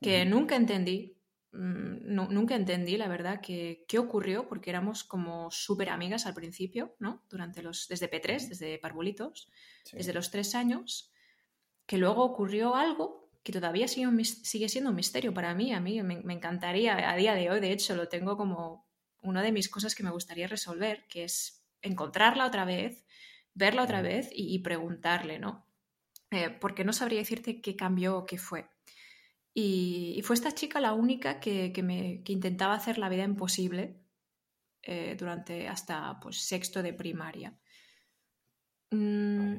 que 0.00 0.24
nunca 0.24 0.54
entendí, 0.56 1.13
mm, 1.54 2.32
nunca 2.32 2.56
entendí, 2.56 2.96
la 2.96 3.08
verdad, 3.08 3.40
que, 3.40 3.84
qué 3.88 3.98
ocurrió, 3.98 4.48
porque 4.48 4.70
éramos 4.70 5.04
como 5.04 5.50
súper 5.50 5.88
amigas 5.90 6.26
al 6.26 6.34
principio, 6.34 6.96
¿no? 6.98 7.22
Durante 7.30 7.62
los, 7.62 7.88
desde 7.88 8.10
P3, 8.10 8.48
desde 8.48 8.78
Parvulitos, 8.78 9.50
desde 9.92 10.12
los 10.12 10.30
tres 10.30 10.54
años, 10.54 11.12
que 11.86 11.98
luego 11.98 12.24
ocurrió 12.24 12.74
algo 12.74 13.30
que 13.42 13.52
todavía 13.52 13.88
sigue, 13.88 14.24
sigue 14.24 14.68
siendo 14.68 14.90
un 14.90 14.96
misterio 14.96 15.34
para 15.34 15.54
mí, 15.54 15.72
a 15.72 15.80
mí 15.80 16.02
me, 16.02 16.20
me, 16.22 16.32
encantaría, 16.32 17.10
a 17.10 17.16
día 17.16 17.34
de 17.34 17.50
hoy, 17.50 17.60
de 17.60 17.72
hecho, 17.72 17.94
lo 17.94 18.08
tengo 18.08 18.36
como 18.36 18.86
una 19.22 19.42
de 19.42 19.52
mis 19.52 19.68
cosas 19.68 19.94
que 19.94 20.02
me 20.02 20.10
gustaría 20.10 20.46
resolver, 20.46 21.06
que 21.08 21.24
es 21.24 21.64
encontrarla 21.82 22.46
otra 22.46 22.64
vez, 22.64 23.04
verla 23.54 23.82
otra 23.84 24.02
vez 24.02 24.28
y, 24.32 24.58
preguntarle, 24.60 25.38
¿no? 25.38 25.66
Eh, 26.30 26.50
porque 26.50 26.84
no 26.84 26.92
sabría 26.92 27.20
decirte 27.20 27.60
qué 27.60 27.76
cambió 27.76 28.18
o 28.18 28.26
qué 28.26 28.38
fue. 28.38 28.68
Y, 29.56 30.20
fue 30.24 30.34
esta 30.34 30.52
chica 30.52 30.80
la 30.80 30.92
única 30.92 31.38
que, 31.38 31.72
me, 31.82 32.22
intentaba 32.26 32.74
hacer 32.74 32.98
la 32.98 33.08
vida 33.08 33.22
imposible 33.22 34.00
eh, 34.82 35.14
durante 35.16 35.68
hasta 35.68 36.18
pues, 36.20 36.38
sexto 36.38 36.82
de 36.82 36.92
primaria. 36.92 37.56
Mm, 38.90 39.54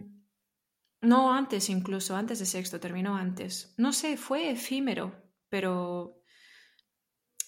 no, 1.01 1.33
antes 1.33 1.69
incluso, 1.69 2.15
antes 2.15 2.39
de 2.39 2.45
sexto, 2.45 2.79
terminó 2.79 3.15
antes. 3.15 3.73
No 3.77 3.93
sé, 3.93 4.17
fue 4.17 4.51
efímero, 4.51 5.15
pero 5.49 6.21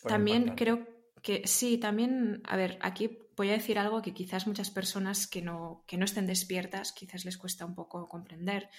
también 0.04 0.56
creo 0.56 0.88
que 1.22 1.46
sí, 1.46 1.78
también, 1.78 2.42
a 2.46 2.56
ver, 2.56 2.78
aquí 2.82 3.20
voy 3.36 3.50
a 3.50 3.54
decir 3.54 3.78
algo 3.78 4.02
que 4.02 4.14
quizás 4.14 4.48
muchas 4.48 4.72
personas 4.72 5.28
que 5.28 5.42
no, 5.42 5.84
que 5.86 5.98
no 5.98 6.06
estén 6.06 6.28
despiertas, 6.28 6.94
quizás 6.94 7.26
les 7.26 7.38
cuesta 7.38 7.66
un 7.66 7.76
poco 7.76 8.08
comprender. 8.08 8.70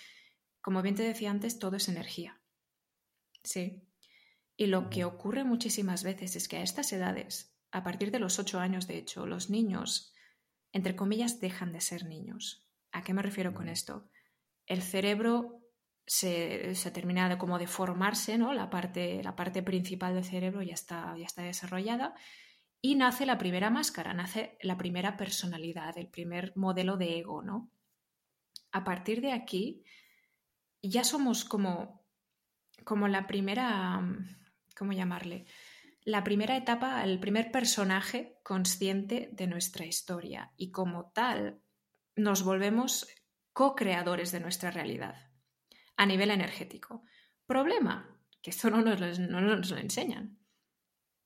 Como 0.63 0.81
bien 0.81 0.95
te 0.95 1.03
decía 1.03 1.31
antes, 1.31 1.59
todo 1.59 1.77
es 1.77 1.89
energía. 1.89 2.41
Sí. 3.49 3.83
Y 4.59 4.67
lo 4.67 4.91
que 4.91 5.07
ocurre 5.07 5.43
muchísimas 5.43 6.03
veces 6.03 6.37
es 6.37 6.49
que 6.49 6.59
a 6.59 6.63
estas 6.63 6.93
edades, 6.93 7.57
a 7.71 7.83
partir 7.83 8.11
de 8.11 8.19
los 8.19 8.39
ocho 8.39 8.61
años, 8.61 8.87
de 8.87 8.99
hecho, 8.99 9.27
los 9.27 9.49
niños, 9.49 10.13
entre 10.73 10.95
comillas, 10.95 11.41
dejan 11.41 11.73
de 11.73 11.81
ser 11.81 12.05
niños. 12.05 12.69
¿A 12.93 13.03
qué 13.03 13.15
me 13.15 13.23
refiero 13.23 13.55
con 13.55 13.71
esto? 13.71 14.11
El 14.67 14.83
cerebro 14.83 15.63
se, 16.07 16.75
termina 16.93 17.27
de, 17.31 17.39
como 17.39 17.59
de 17.59 17.67
formarse, 17.67 18.37
¿no? 18.37 18.53
La 18.53 18.69
parte, 18.69 19.23
la 19.23 19.35
parte 19.35 19.63
principal 19.63 20.15
del 20.15 20.25
cerebro 20.25 20.61
ya 20.63 20.75
está, 20.75 21.17
ya 21.17 21.25
está 21.25 21.43
desarrollada 21.43 22.15
y 22.83 22.97
nace 22.97 23.25
la 23.25 23.39
primera 23.39 23.71
máscara, 23.71 24.13
nace 24.13 24.59
la 24.61 24.77
primera 24.77 25.17
personalidad, 25.17 25.97
el 25.97 26.09
primer 26.09 26.55
modelo 26.55 26.99
de 26.99 27.19
ego, 27.19 27.43
¿no? 27.43 27.71
A 28.73 28.85
partir 28.85 29.23
de 29.23 29.33
aquí 29.33 29.85
ya 30.83 31.03
somos 31.03 31.47
como 31.47 31.98
como 32.85 33.09
la 33.09 33.27
primera, 33.27 34.01
¿cómo 34.77 34.93
llamarle? 34.93 35.47
La 36.05 36.25
primera 36.25 36.57
etapa, 36.57 37.05
el 37.05 37.21
primer 37.21 37.51
personaje 37.51 38.39
consciente 38.43 39.29
de 39.33 39.47
nuestra 39.47 39.85
historia 39.85 40.53
y 40.57 40.71
como 40.71 41.11
tal 41.11 41.61
nos 42.17 42.43
volvemos 42.43 43.07
co-creadores 43.53 44.33
de 44.33 44.41
nuestra 44.41 44.71
realidad 44.71 45.17
a 45.97 46.07
nivel 46.07 46.31
energético. 46.31 47.03
Problema, 47.47 48.19
que 48.41 48.51
esto 48.51 48.71
no 48.71 48.83
nos, 48.83 49.19
no 49.19 49.41
nos 49.41 49.71
lo 49.71 49.77
enseñan. 49.77 50.39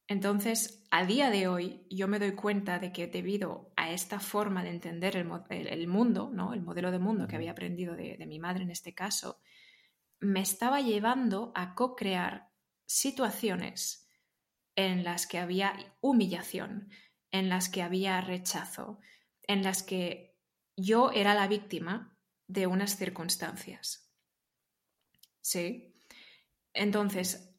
Entonces, 0.09 0.85
a 0.91 1.07
día 1.07 1.31
de 1.31 1.47
hoy, 1.49 1.87
yo 1.91 2.09
me 2.09 2.19
doy 2.19 2.33
cuenta 2.33 2.79
de 2.79 2.93
que 2.93 3.07
debido 3.07 3.73
a 3.77 3.93
esta 3.93 4.19
forma 4.19 4.63
de 4.63 4.71
entender 4.71 5.17
el, 5.17 5.87
mundo, 5.87 6.31
¿no? 6.33 6.53
el 6.55 6.63
modelo 6.63 6.91
de 6.91 6.99
mundo 6.99 7.27
que 7.27 7.37
había 7.37 7.53
aprendido 7.53 7.95
de, 7.95 8.17
de 8.17 8.27
mi 8.27 8.39
madre 8.39 8.65
en 8.65 8.71
este 8.71 8.95
caso, 8.95 9.41
me 10.23 10.41
estaba 10.41 10.81
llevando 10.81 11.51
a 11.57 11.75
co-crear 11.75 12.49
situaciones 12.87 14.09
en 14.77 15.03
las 15.03 15.27
que 15.27 15.39
había 15.39 15.75
humillación, 16.01 16.91
en 17.33 17.49
las 17.49 17.69
que 17.69 17.83
había 17.83 18.21
rechazo, 18.21 19.01
en 19.43 19.65
las 19.65 19.83
que 19.83 20.39
yo 20.77 21.11
era 21.11 21.35
la 21.35 21.49
víctima 21.49 22.17
de 22.47 22.69
unas 22.69 22.97
circunstancias. 22.97 24.09
¿Sí? 25.41 25.93
Entonces, 26.73 27.57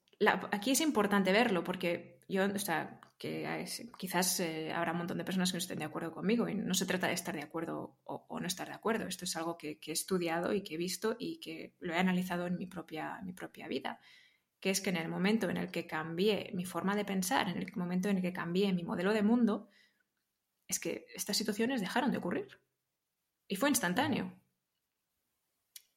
aquí 0.51 0.71
es 0.71 0.79
importante 0.79 1.33
verlo 1.33 1.65
porque 1.65 2.21
yo, 2.29 2.45
o 2.45 2.59
sea, 2.59 3.01
que 3.23 3.65
quizás 3.97 4.41
eh, 4.41 4.73
habrá 4.73 4.91
un 4.91 4.97
montón 4.97 5.17
de 5.17 5.23
personas 5.23 5.49
que 5.49 5.55
no 5.55 5.59
estén 5.59 5.79
de 5.79 5.85
acuerdo 5.85 6.11
conmigo 6.11 6.49
y 6.49 6.55
no 6.55 6.73
se 6.73 6.85
trata 6.85 7.07
de 7.07 7.13
estar 7.13 7.33
de 7.33 7.41
acuerdo 7.41 7.97
o, 8.03 8.37
no 8.41 8.45
estar 8.45 8.67
de 8.67 8.73
acuerdo. 8.73 9.07
Esto 9.07 9.23
es 9.23 9.33
algo 9.37 9.57
que, 9.57 9.79
he 9.81 9.91
estudiado 9.93 10.51
y 10.51 10.61
que 10.61 10.73
he 10.73 10.77
visto 10.77 11.15
y 11.17 11.39
que 11.39 11.73
lo 11.79 11.93
he 11.93 11.97
analizado 11.97 12.47
en 12.47 12.57
mi 12.57 12.65
propia, 12.65 13.21
mi 13.23 13.31
propia 13.31 13.69
vida, 13.69 14.01
que 14.59 14.71
es 14.71 14.81
que 14.81 14.89
en 14.89 14.97
el 14.97 15.07
momento 15.07 15.49
en 15.49 15.55
el 15.55 15.71
que 15.71 15.87
cambié 15.87 16.51
mi 16.53 16.65
forma 16.65 16.97
de 16.97 17.05
pensar, 17.05 17.47
en 17.47 17.59
el 17.59 17.73
momento 17.77 18.09
en 18.09 18.17
el 18.17 18.21
que 18.21 18.33
cambié 18.33 18.73
mi 18.73 18.83
modelo 18.83 19.13
de 19.13 19.23
mundo, 19.23 19.69
es 20.67 20.81
que 20.81 21.05
estas 21.15 21.37
situaciones 21.37 21.79
dejaron 21.79 22.11
de 22.11 22.17
ocurrir. 22.17 22.59
Y 23.47 23.55
fue 23.55 23.69
instantáneo. 23.69 24.33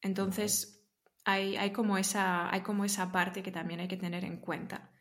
Entonces, 0.00 0.80
hay, 1.24 1.56
hay, 1.56 1.72
como 1.72 1.98
esa, 1.98 2.48
hay 2.54 2.60
como 2.60 2.84
esa 2.84 3.10
parte 3.10 3.42
que 3.42 3.50
también 3.50 3.80
hay 3.80 3.88
que 3.88 3.96
tener 3.96 4.24
en 4.24 4.36
cuenta. 4.36 4.92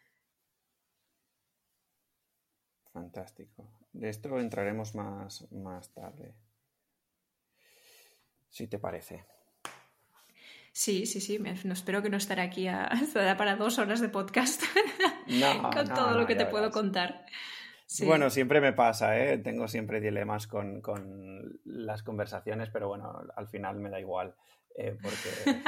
Fantástico. 2.96 3.68
De 3.92 4.08
esto 4.08 4.40
entraremos 4.40 4.96
más, 4.96 5.52
más 5.52 5.94
tarde. 5.94 6.34
Si 8.48 8.68
te 8.68 8.80
parece. 8.80 9.26
Sí, 10.72 11.06
sí, 11.06 11.20
sí. 11.20 11.38
no, 11.38 11.74
espero 11.74 12.02
que 12.02 12.10
no 12.10 12.16
estaré 12.16 12.42
aquí 12.42 12.70
a, 12.70 12.90
para 13.38 13.58
dos 13.58 13.80
horas 13.80 14.00
de 14.00 14.08
podcast 14.08 14.64
con 15.74 15.88
todo 15.94 16.18
lo 16.18 16.26
que 16.26 16.36
te 16.36 16.46
puedo 16.46 16.72
contar. 16.72 17.26
Bueno, 18.06 18.30
siempre 18.30 18.62
me 18.62 18.72
pasa, 18.72 19.20
¿eh? 19.20 19.40
tengo 19.40 19.68
siempre 19.68 20.00
dilemas 20.00 20.48
con, 20.48 20.82
las 21.66 22.02
conversaciones, 22.02 22.70
pero 22.70 22.88
bueno, 22.88 23.26
al 23.36 23.48
final 23.50 23.76
me 23.76 23.90
da 23.90 24.00
igual, 24.00 24.36
eh, 24.78 24.98
porque 25.02 25.62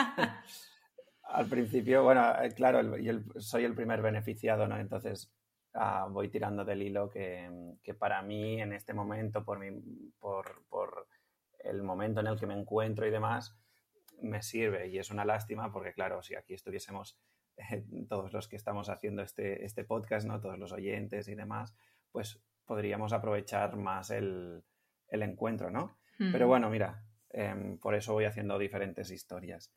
al 1.23 1.47
principio, 1.47 2.03
bueno, 2.03 2.41
eh, 2.41 2.53
claro, 2.53 2.97
yo 2.97 3.19
soy 3.37 3.65
el 3.65 3.75
primer 3.75 4.01
beneficiado, 4.01 4.65
¿no? 4.65 4.79
Entonces 4.79 5.36
Ah, 5.79 6.07
voy 6.09 6.29
tirando 6.29 6.65
del 6.65 6.81
hilo 6.81 7.07
que, 7.07 7.77
para 7.99 8.23
mí 8.23 8.59
en 8.59 8.73
este 8.73 8.95
momento, 8.95 9.45
por, 9.45 9.59
por, 10.19 11.07
el 11.59 11.83
momento 11.83 12.21
en 12.21 12.27
el 12.27 12.39
que 12.39 12.47
me 12.47 12.59
encuentro 12.59 13.05
y 13.05 13.11
demás, 13.11 13.55
me 14.21 14.41
sirve. 14.41 14.87
Y 14.87 14.97
es 14.97 15.11
una 15.11 15.23
lástima 15.23 15.71
porque, 15.71 15.93
claro, 15.93 16.23
si 16.23 16.33
aquí 16.33 16.55
estuviésemos 16.55 17.19
eh, 17.57 17.85
todos 18.09 18.33
los 18.33 18.47
que 18.47 18.55
estamos 18.55 18.89
haciendo 18.89 19.21
este, 19.21 19.65
este 19.65 19.83
podcast, 19.83 20.25
¿no? 20.25 20.41
todos 20.41 20.57
los 20.57 20.71
oyentes 20.71 21.27
y 21.27 21.35
demás, 21.35 21.75
pues 22.11 22.41
podríamos 22.65 23.13
aprovechar 23.13 23.77
más 23.77 24.09
el, 24.09 24.63
encuentro, 25.11 25.69
¿no? 25.69 25.99
Pero 26.17 26.47
bueno, 26.47 26.71
mira, 26.71 27.03
em, 27.29 27.77
por 27.77 27.93
eso 27.93 28.13
voy 28.13 28.25
haciendo 28.25 28.57
diferentes 28.57 29.11
historias. 29.11 29.71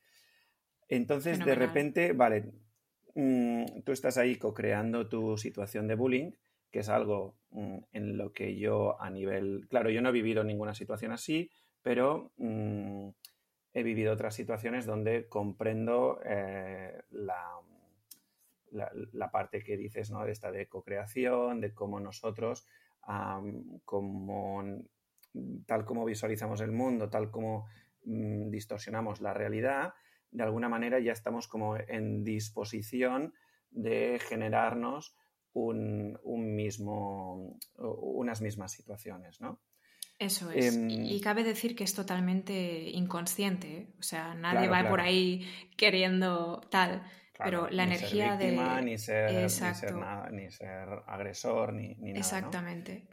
Entonces, 0.89 1.37
de 1.45 1.53
repente, 1.53 2.13
vale, 2.13 2.51
Mm, 3.15 3.81
tú 3.83 3.91
estás 3.91 4.17
ahí 4.17 4.37
co-creando 4.37 5.07
tu 5.09 5.37
situación 5.37 5.87
de 5.87 5.95
bullying, 5.95 6.31
que 6.71 6.79
es 6.79 6.89
algo 6.89 7.35
mm, 7.51 7.77
en 7.91 8.17
lo 8.17 8.31
que 8.31 8.57
yo 8.57 9.01
a 9.01 9.09
nivel, 9.09 9.67
claro, 9.69 9.89
yo 9.89 10.01
no 10.01 10.09
he 10.09 10.13
vivido 10.13 10.43
ninguna 10.43 10.73
situación 10.73 11.11
así, 11.11 11.49
pero 11.81 12.31
mm, 12.37 13.09
he 13.73 13.83
vivido 13.83 14.13
otras 14.13 14.35
situaciones 14.35 14.85
donde 14.85 15.27
comprendo 15.27 16.19
eh, 16.25 17.01
la, 17.11 17.59
la, 18.71 19.31
parte 19.31 19.63
que 19.63 19.77
dices, 19.77 20.11
¿no? 20.11 20.25
De 20.25 20.31
esta 20.31 20.51
de 20.51 20.67
co-creación, 20.67 21.61
de 21.61 21.73
cómo 21.73 21.99
nosotros, 21.99 22.65
como 23.85 24.63
tal 25.65 25.85
como 25.85 26.05
visualizamos 26.05 26.61
el 26.61 26.71
mundo, 26.71 27.09
tal 27.09 27.31
como 27.31 27.67
distorsionamos 28.03 29.21
la 29.21 29.33
realidad, 29.33 29.93
de 30.31 30.43
alguna 30.43 30.69
manera 30.69 30.99
ya 30.99 31.11
estamos 31.11 31.47
como 31.47 31.77
en 31.77 32.23
disposición 32.23 33.33
de 33.69 34.19
generarnos 34.19 35.15
un, 35.53 36.17
mismo, 36.55 37.59
unas 37.77 38.41
mismas 38.41 38.71
situaciones, 38.71 39.41
¿no? 39.41 39.61
Eso 40.17 40.51
es. 40.51 40.75
y 40.75 41.15
em, 41.15 41.19
cabe 41.19 41.43
decir 41.43 41.75
que 41.75 41.83
es 41.83 41.95
totalmente 41.95 42.89
inconsciente. 42.91 43.67
¿eh? 43.77 43.93
O 43.97 44.03
sea, 44.03 44.35
nadie 44.35 44.67
va 44.67 44.87
por 44.87 45.01
ahí 45.01 45.49
queriendo 45.75 46.61
tal. 46.69 47.03
pero 47.39 47.69
la 47.71 47.85
energía 47.85 48.37
de. 48.37 48.51
Ni 48.83 48.99
ser, 48.99 49.33
ni 49.33 49.49
ser, 49.49 49.95
ni 50.31 50.51
ser 50.51 50.87
agresor, 51.07 51.73
ni, 51.73 51.95
ni 51.95 52.11
nada. 52.11 52.19
Exactamente. 52.19 53.07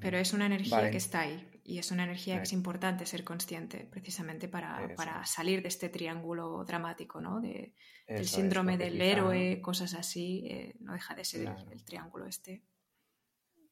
Pero 0.00 0.18
es 0.18 0.34
una 0.34 0.46
energía 0.46 0.90
que 0.90 0.98
está 0.98 1.20
ahí. 1.20 1.48
Y 1.66 1.78
es 1.78 1.90
una 1.90 2.04
energía 2.04 2.36
que 2.36 2.42
es 2.42 2.52
importante 2.52 3.06
ser 3.06 3.24
consciente, 3.24 3.88
precisamente 3.90 4.48
para, 4.48 4.94
para 4.96 5.24
salir 5.24 5.62
de 5.62 5.68
este 5.68 5.88
triángulo 5.88 6.62
dramático, 6.66 7.22
¿no? 7.22 7.40
De, 7.40 7.74
del 8.06 8.26
síndrome 8.26 8.76
del 8.76 9.00
héroe, 9.00 9.62
cosas 9.62 9.94
así. 9.94 10.46
Eh, 10.46 10.74
no 10.80 10.92
deja 10.92 11.14
de 11.14 11.24
ser 11.24 11.48
el, 11.70 11.82
triángulo 11.82 12.26
este. 12.26 12.62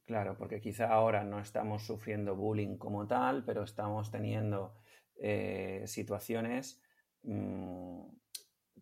Claro, 0.06 0.38
porque 0.38 0.60
quizá 0.60 0.88
ahora 0.88 1.22
no 1.22 1.38
estamos 1.38 1.84
sufriendo 1.84 2.34
bullying 2.34 2.78
como 2.78 3.06
tal, 3.06 3.44
pero 3.44 3.62
estamos 3.62 4.10
teniendo 4.10 4.74
eh, 5.16 5.82
situaciones 5.86 6.82
mm, 7.24 8.04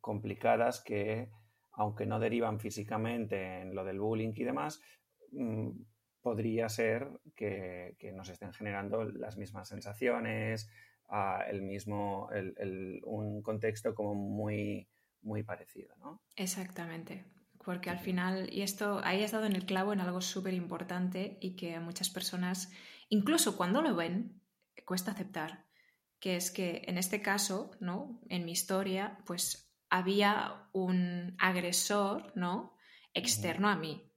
complicadas 0.01 0.81
que, 0.81 1.33
aunque 1.73 2.07
no 2.07 2.21
derivan 2.21 2.61
físicamente 2.61 3.63
en 3.63 3.75
lo 3.75 3.85
del 3.85 3.99
bullying 3.99 4.33
y 4.37 4.45
demás, 4.45 4.81
mm, 5.33 5.71
podría 6.23 6.69
ser 6.69 7.09
que, 7.35 7.97
nos 8.15 8.29
estén 8.29 8.53
generando 8.53 9.05
las 9.05 9.37
mismas 9.37 9.69
sensaciones, 9.69 10.71
el 11.49 11.63
mismo, 11.63 12.29
un 13.05 13.43
contexto 13.43 13.95
como 13.95 14.15
muy, 14.15 14.89
muy 15.23 15.43
parecido, 15.43 15.97
¿no? 15.97 16.23
Exactamente. 16.37 17.25
Porque 17.65 17.91
al 17.91 17.99
final, 17.99 18.49
y 18.53 18.63
esto, 18.63 19.01
ahí 19.05 19.23
has 19.23 19.33
dado 19.33 19.45
en 19.45 19.55
el 19.55 19.67
clavo 19.67 19.93
en 19.93 20.01
algo 20.01 20.21
súper 20.21 20.55
importante 20.55 21.37
y 21.41 21.57
que 21.57 21.75
a 21.75 21.81
muchas 21.81 22.09
personas, 22.09 22.73
incluso 23.11 23.57
cuando 23.57 23.83
lo 23.83 23.95
ven, 23.95 24.41
cuesta 24.87 25.13
aceptar, 25.13 25.67
que 26.19 26.37
es 26.37 26.51
que 26.51 26.83
en 26.87 26.99
este 26.99 27.21
caso, 27.23 27.71
¿no? 27.81 28.21
En 28.29 28.45
mi 28.45 28.53
historia, 28.53 29.19
pues 29.27 29.73
había 29.91 30.69
un 30.73 31.35
agresor, 31.39 32.33
¿no? 32.35 32.77
Externo 33.13 33.69
a 33.69 33.77
mí. 33.77 34.10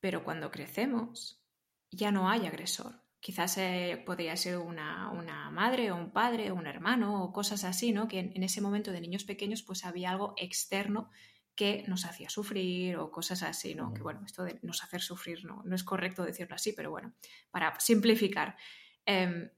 Pero 0.00 0.24
cuando 0.24 0.50
crecemos, 0.50 1.42
ya 1.90 2.10
no 2.10 2.28
hay 2.28 2.46
agresor. 2.46 3.02
Quizás 3.20 3.58
eh, 3.58 4.02
podría 4.06 4.34
ser 4.36 4.56
una, 4.56 5.50
madre 5.50 5.92
o 5.92 5.96
un 5.96 6.10
padre 6.10 6.50
o 6.50 6.54
un 6.54 6.66
hermano 6.66 7.22
o 7.22 7.32
cosas 7.32 7.64
así, 7.64 7.92
¿no? 7.92 8.08
Que 8.08 8.18
en, 8.18 8.32
en, 8.34 8.42
ese 8.42 8.62
momento 8.62 8.92
de 8.92 9.00
niños 9.00 9.24
pequeños 9.24 9.62
pues 9.62 9.84
había 9.84 10.10
algo 10.10 10.32
externo 10.38 11.10
que 11.54 11.84
nos 11.86 12.06
hacía 12.06 12.30
sufrir 12.30 12.96
o 12.96 13.10
cosas 13.10 13.42
así, 13.42 13.74
¿no? 13.74 13.92
Que 13.92 14.00
bueno, 14.00 14.22
esto 14.24 14.44
de 14.44 14.58
nos 14.62 14.82
hacer 14.82 15.02
sufrir 15.02 15.44
no, 15.44 15.62
no 15.66 15.74
es 15.74 15.84
correcto 15.84 16.24
decirlo 16.24 16.54
así, 16.54 16.72
pero 16.72 16.90
bueno, 16.90 17.12
para 17.50 17.78
simplificar. 17.78 18.56
Em, 19.04 19.50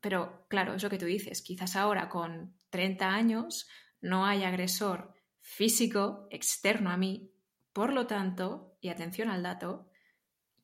pero 0.00 0.46
claro, 0.48 0.74
es 0.74 0.82
lo 0.82 0.88
que 0.88 0.96
tú 0.96 1.04
dices, 1.04 1.42
quizás 1.42 1.76
ahora 1.76 2.08
con 2.08 2.58
30 2.70 3.10
años 3.10 3.68
no 4.00 4.24
hay 4.24 4.44
agresor 4.44 5.12
físico 5.40 6.28
externo 6.30 6.90
a 6.90 6.96
mí, 6.96 7.30
por 7.74 7.92
lo 7.92 8.06
tanto, 8.06 8.73
y 8.84 8.90
atención 8.90 9.30
al 9.30 9.42
dato, 9.42 9.88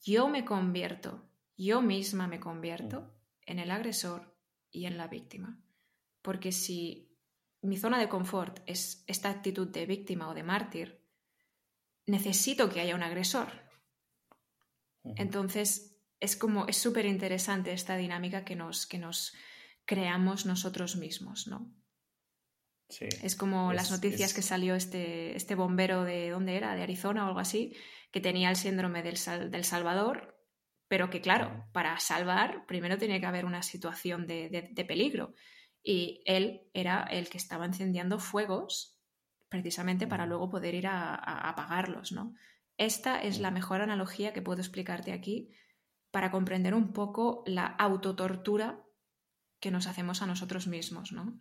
yo 0.02 0.28
me 0.28 0.44
convierto, 0.44 1.26
yo 1.56 1.80
misma 1.80 2.26
me 2.26 2.38
convierto 2.38 3.14
en 3.46 3.58
el 3.58 3.70
agresor 3.70 4.36
y 4.70 4.84
en 4.84 4.98
la 4.98 5.08
víctima. 5.08 5.58
Porque 6.20 6.52
si 6.52 7.16
mi 7.62 7.78
zona 7.78 7.98
de 7.98 8.10
confort 8.10 8.60
es 8.66 9.04
esta 9.06 9.30
actitud 9.30 9.68
de 9.68 9.86
víctima 9.86 10.28
o 10.28 10.34
de 10.34 10.42
mártir, 10.42 11.02
necesito 12.06 12.68
que 12.68 12.80
haya 12.80 12.94
un 12.94 13.02
agresor. 13.02 13.48
Entonces, 15.02 15.98
es 16.20 16.36
como, 16.36 16.66
es 16.66 16.76
súper 16.76 17.06
interesante 17.06 17.72
esta 17.72 17.96
dinámica 17.96 18.44
que 18.44 18.54
nos, 18.54 18.86
que 18.86 18.98
nos 18.98 19.32
creamos 19.86 20.44
nosotros 20.44 20.96
mismos, 20.96 21.46
¿no? 21.46 21.72
Sí, 22.90 23.08
es 23.22 23.36
como 23.36 23.72
las 23.72 23.90
noticias 23.90 24.34
que 24.34 24.42
salió 24.42 24.74
este, 24.74 25.36
este 25.36 25.54
bombero 25.54 26.04
de, 26.04 26.30
¿dónde 26.30 26.56
era? 26.56 26.74
De 26.74 26.82
Arizona 26.82 27.24
o 27.24 27.28
algo 27.28 27.40
así, 27.40 27.74
que 28.10 28.20
tenía 28.20 28.50
el 28.50 28.56
síndrome 28.56 29.02
del, 29.02 29.16
del 29.50 29.64
Salvador, 29.64 30.36
pero 30.88 31.08
que 31.08 31.20
claro, 31.20 31.66
para 31.72 31.98
salvar 32.00 32.66
primero 32.66 32.98
tiene 32.98 33.20
que 33.20 33.26
haber 33.26 33.44
una 33.44 33.62
situación 33.62 34.26
de, 34.26 34.70
de 34.72 34.84
peligro 34.84 35.34
y 35.82 36.22
él 36.26 36.62
era 36.74 37.04
el 37.04 37.28
que 37.28 37.38
estaba 37.38 37.64
encendiendo 37.64 38.18
fuegos 38.18 38.98
precisamente 39.48 40.06
para 40.06 40.26
luego 40.26 40.48
poder 40.48 40.74
ir 40.74 40.86
a, 40.86 41.14
apagarlos, 41.14 42.12
¿no? 42.12 42.34
Esta 42.76 43.20
es 43.20 43.40
la 43.40 43.50
mejor 43.50 43.82
analogía 43.82 44.32
que 44.32 44.42
puedo 44.42 44.60
explicarte 44.60 45.12
aquí 45.12 45.50
para 46.10 46.30
comprender 46.30 46.74
un 46.74 46.92
poco 46.92 47.42
la 47.46 47.66
autotortura 47.66 48.82
que 49.60 49.70
nos 49.70 49.86
hacemos 49.86 50.22
a 50.22 50.26
nosotros 50.26 50.66
mismos, 50.66 51.12
¿no? 51.12 51.40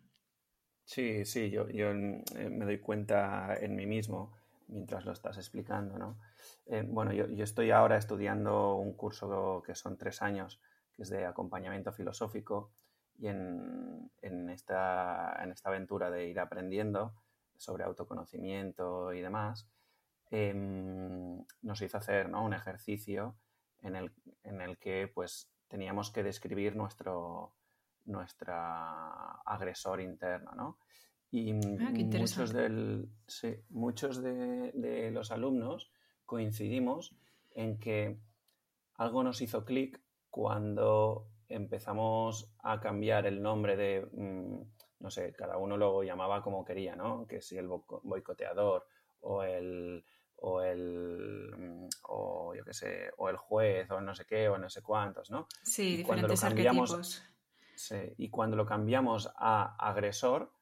Sí, 0.90 1.24
sí, 1.24 1.50
yo, 1.50 1.68
yo 1.68 1.90
eh, 1.90 2.50
me 2.50 2.64
doy 2.64 2.80
cuenta 2.80 3.54
en 3.60 3.76
mí 3.76 3.86
mismo 3.86 4.32
mientras 4.66 5.04
lo 5.04 5.12
estás 5.12 5.36
explicando, 5.36 5.96
¿no? 5.96 6.18
Eh, 6.66 6.82
bueno, 6.84 7.12
yo, 7.12 7.28
yo, 7.28 7.44
estoy 7.44 7.70
ahora 7.70 7.96
estudiando 7.96 8.74
un 8.74 8.94
curso 8.94 9.62
que 9.64 9.76
son 9.76 9.96
tres 9.96 10.20
años, 10.20 10.60
que 10.92 11.02
es 11.02 11.10
de 11.10 11.26
acompañamiento 11.26 11.92
filosófico, 11.92 12.72
y 13.20 13.28
en, 13.28 14.10
esta, 14.50 15.30
aventura 15.62 16.10
de 16.10 16.26
ir 16.26 16.40
aprendiendo 16.40 17.14
sobre 17.56 17.84
autoconocimiento 17.84 19.12
y 19.12 19.20
demás, 19.20 19.68
em, 20.32 21.44
nos 21.62 21.82
hizo 21.82 21.98
hacer 21.98 22.34
un 22.34 22.52
ejercicio 22.52 23.36
en 23.82 23.94
el, 23.94 24.78
que 24.78 25.06
pues, 25.14 25.52
teníamos 25.68 26.10
que 26.10 26.24
describir 26.24 26.74
nuestro 26.74 27.54
agresor 29.44 30.00
interno. 30.00 30.78
Y 31.32 31.52
ah, 31.52 31.92
muchos, 32.18 32.52
del, 32.52 33.08
muchos 33.68 34.20
de 34.22 35.10
los 35.12 35.30
alumnos 35.30 35.92
coincidimos 36.26 37.14
en 37.52 37.78
que 37.78 38.18
algo 38.96 39.22
nos 39.22 39.40
hizo 39.40 39.64
clic 39.64 40.00
cuando 40.28 41.26
empezamos 41.48 42.52
a 42.62 42.80
cambiar 42.80 43.26
el 43.26 43.42
nombre 43.42 43.76
de, 43.76 44.06
mm, 44.12 44.60
no 45.00 45.10
sé, 45.10 45.32
cada 45.32 45.56
uno 45.56 45.76
lo 45.76 46.02
llamaba 46.02 46.42
como 46.42 46.64
quería, 46.64 46.94
¿no? 46.96 47.26
Que 47.26 47.40
si 47.40 47.58
el 47.58 47.66
boicoteador 47.66 48.86
o 49.20 49.42
el, 49.42 50.04
o 50.36 50.62
el, 50.62 51.50
mm, 51.56 51.88
o 52.04 52.54
yo 52.54 52.64
qué 52.64 52.72
sé, 52.72 53.10
o 53.18 53.28
el 53.28 53.36
juez 53.36 53.90
o 53.90 54.00
no 54.00 54.14
sé 54.14 54.24
qué 54.24 54.48
o 54.48 54.58
no 54.58 54.70
sé 54.70 54.82
cuántos, 54.82 55.30
¿no? 55.30 55.48
Sí, 55.62 56.00
y 56.00 56.04
cuando 56.04 56.28
lo 56.28 56.36
cambiamos, 56.36 57.22
y 58.16 58.30
cuando 58.30 58.56
lo 58.56 58.66
cambiamos 58.66 59.32
a 59.36 59.76
agresor, 59.78 60.52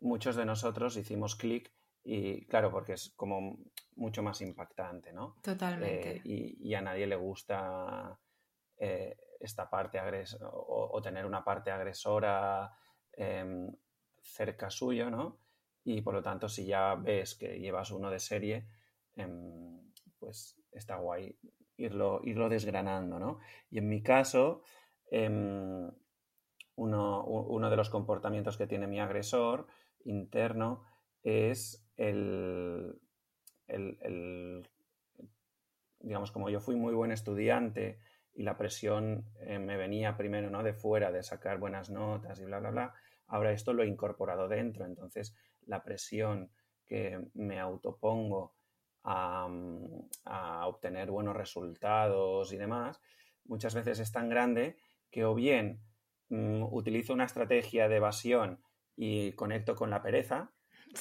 muchos 0.00 0.36
de 0.36 0.44
nosotros 0.44 0.96
hicimos 0.96 1.36
clic 1.36 1.72
y 2.04 2.44
claro, 2.46 2.70
porque 2.70 2.92
es 2.92 3.14
como 3.16 3.58
mucho 3.96 4.22
más 4.22 4.40
impactante, 4.42 5.12
¿no? 5.12 5.36
Totalmente. 5.42 6.16
Eh, 6.18 6.22
y, 6.24 6.74
a 6.74 6.82
nadie 6.82 7.06
le 7.06 7.16
gusta 7.16 8.18
eh, 8.76 9.16
esta 9.40 9.70
parte 9.70 9.98
o, 10.42 11.00
tener 11.02 11.24
una 11.24 11.42
parte 11.42 11.70
agresora 11.70 12.70
em, 13.12 13.74
cerca 14.20 14.68
suyo, 14.68 15.10
¿no? 15.10 15.38
Y 15.84 16.02
por 16.02 16.14
lo 16.14 16.22
tanto, 16.22 16.48
si 16.48 16.66
ya 16.66 16.94
ves 16.94 17.36
que 17.36 17.58
llevas 17.58 17.90
uno 17.90 18.10
de 18.10 18.20
serie, 18.20 18.68
em, 19.16 19.80
pues 20.18 20.60
está 20.72 20.96
guay 20.96 21.38
irlo, 21.78 22.20
irlo 22.22 22.48
desgranando, 22.50 23.18
¿no? 23.18 23.38
Y 23.70 23.78
en 23.78 23.88
mi 23.88 24.02
caso, 24.02 24.62
em, 26.76 26.84
uno, 26.84 27.70
de 27.70 27.76
los 27.76 27.90
comportamientos 27.90 28.56
que 28.56 28.66
tiene 28.66 28.86
mi 28.86 29.00
agresor 29.00 29.66
interno 30.04 30.84
es 31.22 31.86
el, 31.96 33.00
el, 33.66 34.68
digamos, 36.00 36.30
como 36.32 36.50
yo 36.50 36.60
fui 36.60 36.76
muy 36.76 36.94
buen 36.94 37.12
estudiante 37.12 37.98
y 38.34 38.42
la 38.42 38.56
presión 38.56 39.24
eh, 39.40 39.58
me 39.58 39.76
venía 39.76 40.16
primero 40.16 40.50
¿no? 40.50 40.62
de 40.62 40.74
fuera, 40.74 41.12
de 41.12 41.22
sacar 41.22 41.58
buenas 41.58 41.90
notas 41.90 42.40
y 42.40 42.44
bla, 42.44 42.58
bla, 42.58 42.70
bla. 42.70 42.94
Ahora 43.28 43.52
esto 43.52 43.72
lo 43.72 43.82
he 43.82 43.86
incorporado 43.86 44.48
dentro, 44.48 44.84
entonces 44.84 45.34
la 45.66 45.82
presión 45.82 46.50
que 46.84 47.18
me 47.34 47.58
autopongo 47.58 48.54
a, 49.04 49.46
obtener 50.66 51.10
buenos 51.10 51.36
resultados 51.36 52.52
y 52.52 52.56
demás, 52.56 53.00
muchas 53.44 53.74
veces 53.74 53.98
es 53.98 54.10
tan 54.12 54.28
grande 54.28 54.76
que 55.10 55.24
o 55.24 55.34
bien 55.34 55.80
mm, 56.34 56.74
utilizo 56.74 57.12
una 57.12 57.24
estrategia 57.24 57.88
de 57.88 57.96
evasión 57.96 58.60
y 58.96 59.32
conecto 59.32 59.74
con 59.74 59.90
la 59.90 60.02
pereza 60.02 60.52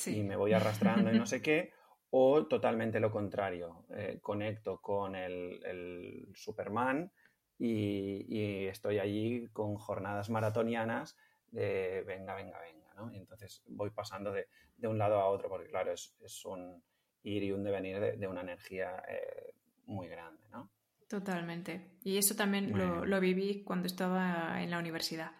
y 0.05 0.23
me 0.23 0.35
voy 0.35 0.53
arrastrando 0.53 1.11
y 1.13 1.17
no 1.17 1.25
sé 1.25 1.41
qué, 1.41 1.71
o 2.09 2.45
totalmente 2.47 2.99
lo 2.99 3.11
contrario, 3.11 3.85
eh, 3.95 4.19
conecto 4.21 4.79
con 4.81 5.15
el, 5.15 5.63
el 5.65 6.27
Superman 6.33 7.11
y, 7.57 8.65
estoy 8.67 8.99
allí 8.99 9.47
con 9.49 9.75
jornadas 9.75 10.29
maratonianas 10.29 11.17
de 11.47 12.03
venga, 12.05 12.33
venga, 12.35 12.59
venga, 12.59 12.93
¿no? 12.95 13.11
Y 13.11 13.17
entonces 13.17 13.63
voy 13.67 13.91
pasando 13.91 14.31
de, 14.31 14.47
un 14.83 14.97
lado 14.97 15.19
a 15.19 15.27
otro 15.27 15.49
porque, 15.49 15.69
claro, 15.69 15.93
es, 15.93 16.45
un 16.45 16.83
ir 17.23 17.43
y 17.43 17.51
un 17.51 17.63
devenir 17.63 18.17
de, 18.17 18.27
una 18.27 18.41
energía 18.41 19.01
eh, 19.07 19.53
muy 19.85 20.07
grande, 20.07 20.43
¿no? 20.49 20.69
Totalmente. 21.09 21.97
Y 22.03 22.17
eso 22.17 22.35
también 22.35 22.73
lo, 22.77 23.19
viví 23.19 23.63
cuando 23.63 23.87
estaba 23.87 24.61
en 24.61 24.71
la 24.71 24.79
universidad. 24.79 25.31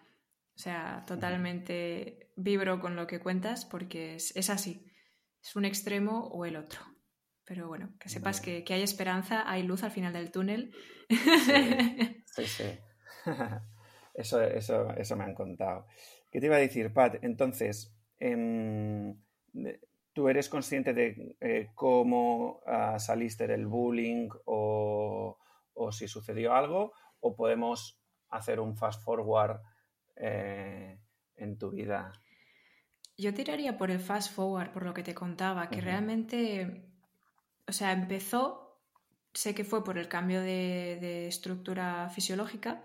O 0.54 0.58
sea, 0.58 1.04
totalmente 1.06 2.30
vibro 2.36 2.80
con 2.80 2.96
lo 2.96 3.06
que 3.06 3.20
cuentas 3.20 3.64
porque 3.64 4.16
es, 4.16 4.50
así. 4.50 4.86
Es 5.42 5.56
un 5.56 5.64
extremo 5.64 6.28
o 6.28 6.44
el 6.44 6.56
otro. 6.56 6.80
Pero 7.44 7.68
bueno, 7.68 7.94
que 7.98 8.08
sepas 8.08 8.40
que, 8.40 8.64
hay 8.68 8.82
esperanza, 8.82 9.50
hay 9.50 9.62
luz 9.62 9.82
al 9.82 9.90
final 9.90 10.12
del 10.12 10.30
túnel. 10.30 10.72
Sí, 11.08 12.46
sí. 12.46 12.64
eso, 14.14 14.42
eso, 14.42 14.90
eso 14.96 15.16
me 15.16 15.24
han 15.24 15.34
contado. 15.34 15.86
¿Qué 16.30 16.40
te 16.40 16.46
iba 16.46 16.56
a 16.56 16.60
decir, 16.60 16.92
Pat? 16.92 17.22
Entonces, 17.22 17.94
em, 18.18 19.16
¿tú 20.12 20.28
eres 20.28 20.48
consciente 20.48 20.92
de 20.92 21.36
eh, 21.40 21.68
cómo 21.74 22.60
ah, 22.66 22.98
saliste 22.98 23.46
del 23.46 23.66
bullying 23.66 24.28
o, 24.46 25.38
o, 25.74 25.92
si 25.92 26.08
sucedió 26.08 26.54
algo? 26.54 26.92
¿O 27.20 27.34
podemos 27.34 28.00
hacer 28.30 28.60
un 28.60 28.76
fast 28.76 29.02
forward 29.02 29.60
eh, 30.16 30.98
en 31.36 31.58
tu 31.58 31.70
vida? 31.70 32.12
Yo 33.16 33.32
tiraría 33.32 33.76
por 33.78 33.90
el 33.90 34.00
fast 34.00 34.32
forward, 34.32 34.72
por 34.72 34.84
lo 34.84 34.92
que 34.92 35.04
te 35.04 35.14
contaba, 35.14 35.70
que 35.70 35.80
realmente, 35.80 36.90
o 37.66 37.72
sea, 37.72 37.92
empezó, 37.92 38.80
sé 39.32 39.54
que 39.54 39.64
fue 39.64 39.84
por 39.84 39.98
el 39.98 40.08
cambio 40.08 40.40
de, 40.40 41.28
estructura 41.28 42.08
fisiológica, 42.10 42.84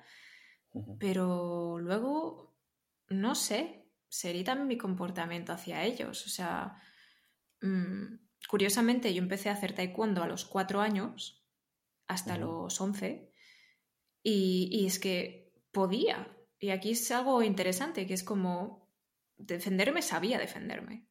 pero 0.99 1.79
luego, 1.79 2.55
no 3.09 3.33
sé, 3.33 3.87
sería 4.07 4.43
también 4.43 4.67
mi 4.67 4.77
comportamiento 4.77 5.51
hacia 5.51 5.83
ellos. 5.83 6.23
O 6.27 6.29
sea, 6.29 6.75
mm, 7.61 8.19
curiosamente 8.47 9.11
yo 9.15 9.23
empecé 9.23 9.49
a 9.49 9.53
hacer 9.53 9.73
taekwondo 9.73 10.21
a 10.21 10.27
los 10.27 10.45
cuatro 10.45 10.79
años, 10.79 11.38
hasta 12.09 12.37
los 12.37 12.81
once, 12.81 13.31
y 14.21 14.85
es 14.85 14.99
que 14.99 15.53
podía, 15.71 16.27
y 16.59 16.71
aquí 16.71 16.91
es 16.91 17.09
algo 17.11 17.41
interesante, 17.41 18.05
que 18.05 18.13
es 18.13 18.23
como 18.23 18.89
defenderme 19.37 20.01
sabía 20.01 20.37
defenderme. 20.37 21.07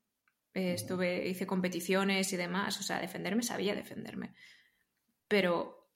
Eh, 0.52 0.74
estuve, 0.74 1.26
hice 1.26 1.46
competiciones 1.46 2.32
y 2.32 2.36
demás, 2.36 2.78
o 2.78 2.82
sea, 2.82 3.00
defenderme 3.00 3.42
sabía 3.42 3.74
defenderme. 3.74 4.34
Pero, 5.26 5.90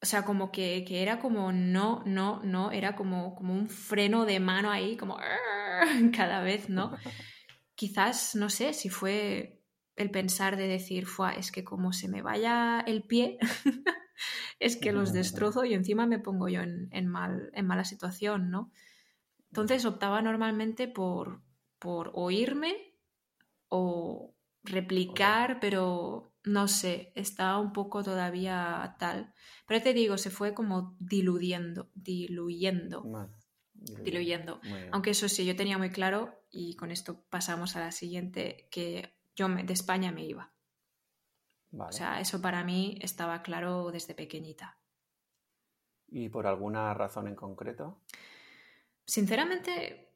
o 0.00 0.06
sea, 0.06 0.24
como 0.24 0.52
que, 0.52 0.84
era 0.88 1.18
como 1.18 1.50
no, 1.52 2.02
no, 2.04 2.42
no, 2.44 2.70
era 2.72 2.94
como, 2.94 3.34
como 3.34 3.54
un 3.54 3.68
freno 3.70 4.26
de 4.26 4.38
mano 4.38 4.70
ahí, 4.70 4.96
como 4.96 5.18
cada 6.14 6.42
vez, 6.42 6.68
¿no? 6.68 6.96
Quizás, 7.74 8.34
no 8.34 8.50
sé, 8.50 8.74
si 8.74 8.90
fue 8.90 9.61
el 9.96 10.10
pensar 10.10 10.56
de 10.56 10.68
decir, 10.68 11.06
es 11.36 11.52
que 11.52 11.64
como 11.64 11.92
se 11.92 12.08
me 12.08 12.22
vaya 12.22 12.80
el 12.80 13.02
pie, 13.02 13.38
es 14.58 14.76
que 14.76 14.92
los 14.92 15.12
destrozo 15.12 15.64
y 15.64 15.74
encima 15.74 16.06
me 16.06 16.18
pongo 16.18 16.48
yo 16.48 16.62
en, 16.62 17.06
mal, 17.06 17.50
en 17.54 17.66
mala 17.66 17.84
situación, 17.84 18.50
¿no? 18.50 18.70
Entonces 19.50 19.84
optaba 19.84 20.22
normalmente 20.22 20.88
por, 20.88 21.42
por 21.78 22.10
oírme 22.14 22.94
o 23.68 24.34
replicar, 24.64 25.58
pero 25.60 26.32
no 26.44 26.68
sé, 26.68 27.12
está 27.14 27.58
un 27.58 27.72
poco 27.72 28.02
todavía 28.02 28.96
tal. 28.98 29.34
Pero 29.66 29.82
te 29.82 29.92
digo, 29.92 30.16
se 30.16 30.30
fue 30.30 30.54
como 30.54 30.96
diluyendo, 30.98 31.90
diluyendo. 31.94 33.30
diluyendo. 33.74 34.60
Aunque 34.90 35.10
eso 35.10 35.28
sí, 35.28 35.44
yo 35.44 35.54
tenía 35.54 35.76
muy 35.76 35.90
claro, 35.90 36.34
y 36.50 36.76
con 36.76 36.90
esto 36.90 37.24
pasamos 37.28 37.76
a 37.76 37.80
la 37.80 37.92
siguiente, 37.92 38.68
que 38.70 39.14
yo 39.34 39.48
de 39.48 39.72
España 39.72 40.12
me 40.12 40.24
iba. 40.24 40.52
O 41.78 41.92
sea, 41.92 42.20
eso 42.20 42.42
para 42.42 42.64
mí 42.64 42.98
estaba 43.00 43.42
claro 43.42 43.90
desde 43.90 44.14
pequeñita. 44.14 44.78
¿Y 46.08 46.28
por 46.28 46.46
alguna 46.46 46.92
razón 46.92 47.28
en 47.28 47.34
concreto? 47.34 48.02
Sinceramente, 49.06 50.14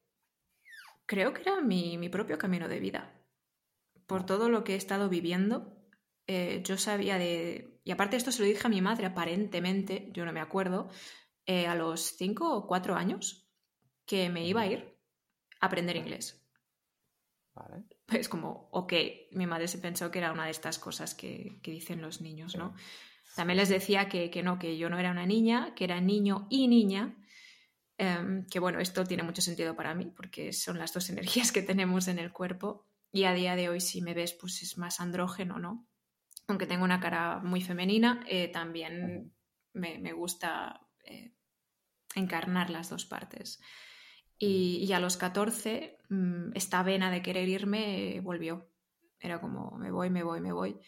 creo 1.07 1.33
que 1.33 1.41
era 1.41 1.61
mi, 1.63 2.09
propio 2.11 2.37
camino 2.37 2.69
de 2.69 2.81
vida. 2.81 3.23
Por 4.07 4.27
todo 4.27 4.51
lo 4.51 4.65
que 4.65 4.75
he 4.75 4.77
estado 4.77 5.09
viviendo, 5.09 5.75
eh, 6.27 6.63
yo 6.63 6.77
sabía 6.77 7.17
de... 7.17 7.81
Y 7.85 7.91
aparte 7.91 8.17
esto 8.17 8.33
se 8.33 8.43
lo 8.43 8.49
dije 8.49 8.67
a 8.67 8.71
mi 8.71 8.83
madre, 8.83 9.07
aparentemente, 9.07 10.11
yo 10.13 10.27
no 10.27 10.33
me 10.33 10.41
acuerdo, 10.41 10.91
eh, 11.47 11.67
a 11.67 11.75
los 11.75 12.17
cinco 12.17 12.55
o 12.55 12.67
cuatro 12.67 12.95
años, 12.95 13.49
que 14.05 14.29
me 14.29 14.47
iba 14.47 14.61
a 14.61 14.67
ir 14.67 14.99
a 15.61 15.67
aprender 15.67 15.97
inglés. 15.97 16.47
Vale 17.55 17.96
pues 18.07 18.29
como, 18.29 18.69
ok, 18.71 18.93
mi 19.33 19.47
madre 19.47 19.69
se 19.69 19.79
pensó 19.79 20.11
que 20.11 20.19
era 20.19 20.33
una 20.33 20.45
de 20.45 20.53
estas 20.53 20.79
cosas 20.79 21.15
que, 21.15 21.61
dicen 21.63 22.01
los 22.01 22.21
niños, 22.21 22.57
¿no? 22.57 22.75
También 23.35 23.59
les 23.59 23.69
decía 23.69 24.09
que, 24.09 24.31
no, 24.43 24.59
que 24.59 24.79
yo 24.79 24.89
no 24.89 24.99
era 24.99 25.11
una 25.11 25.27
niña, 25.27 25.75
que 25.75 25.85
era 25.85 26.01
niño 26.01 26.47
y 26.49 26.69
niña, 26.69 27.17
em, 27.99 28.47
que 28.47 28.61
bueno, 28.61 28.79
esto 28.79 29.05
tiene 29.05 29.25
mucho 29.25 29.43
sentido 29.43 29.75
para 29.75 29.95
mí, 29.95 30.13
porque 30.17 30.53
son 30.53 30.79
las 30.79 30.93
dos 30.95 31.11
energías 31.11 31.53
que 31.53 31.63
tenemos 31.63 32.09
en 32.09 32.19
el 32.19 32.33
cuerpo, 32.33 32.87
y 33.13 33.25
a 33.25 33.33
día 33.33 33.57
de 33.57 33.69
hoy 33.69 33.81
si 33.81 34.03
me 34.03 34.15
ves, 34.15 34.33
pues 34.33 34.63
es 34.63 34.79
más 34.79 35.01
andrógeno, 35.01 35.59
¿no? 35.59 35.87
Aunque 36.47 36.67
tengo 36.67 36.85
una 36.85 37.01
cara 37.01 37.41
muy 37.41 37.61
femenina, 37.61 38.25
eh, 38.29 38.49
también 38.49 39.35
me, 39.73 40.13
gusta 40.13 40.87
eh, 41.05 41.35
encarnar 42.15 42.71
las 42.71 42.89
dos 42.89 43.05
partes. 43.05 43.61
Y, 44.39 44.93
a 44.93 45.01
los 45.01 45.17
14, 45.17 45.99
mm, 46.11 46.51
esta 46.55 46.83
vena 46.83 47.11
de 47.11 47.23
querer 47.23 47.49
irme 47.49 48.21
volvió. 48.23 48.69
Era 49.19 49.41
como, 49.41 49.79
me 49.79 49.91
voy, 49.91 50.11
me 50.11 50.23
voy, 50.23 50.41
me 50.41 50.53
voy. 50.53 50.79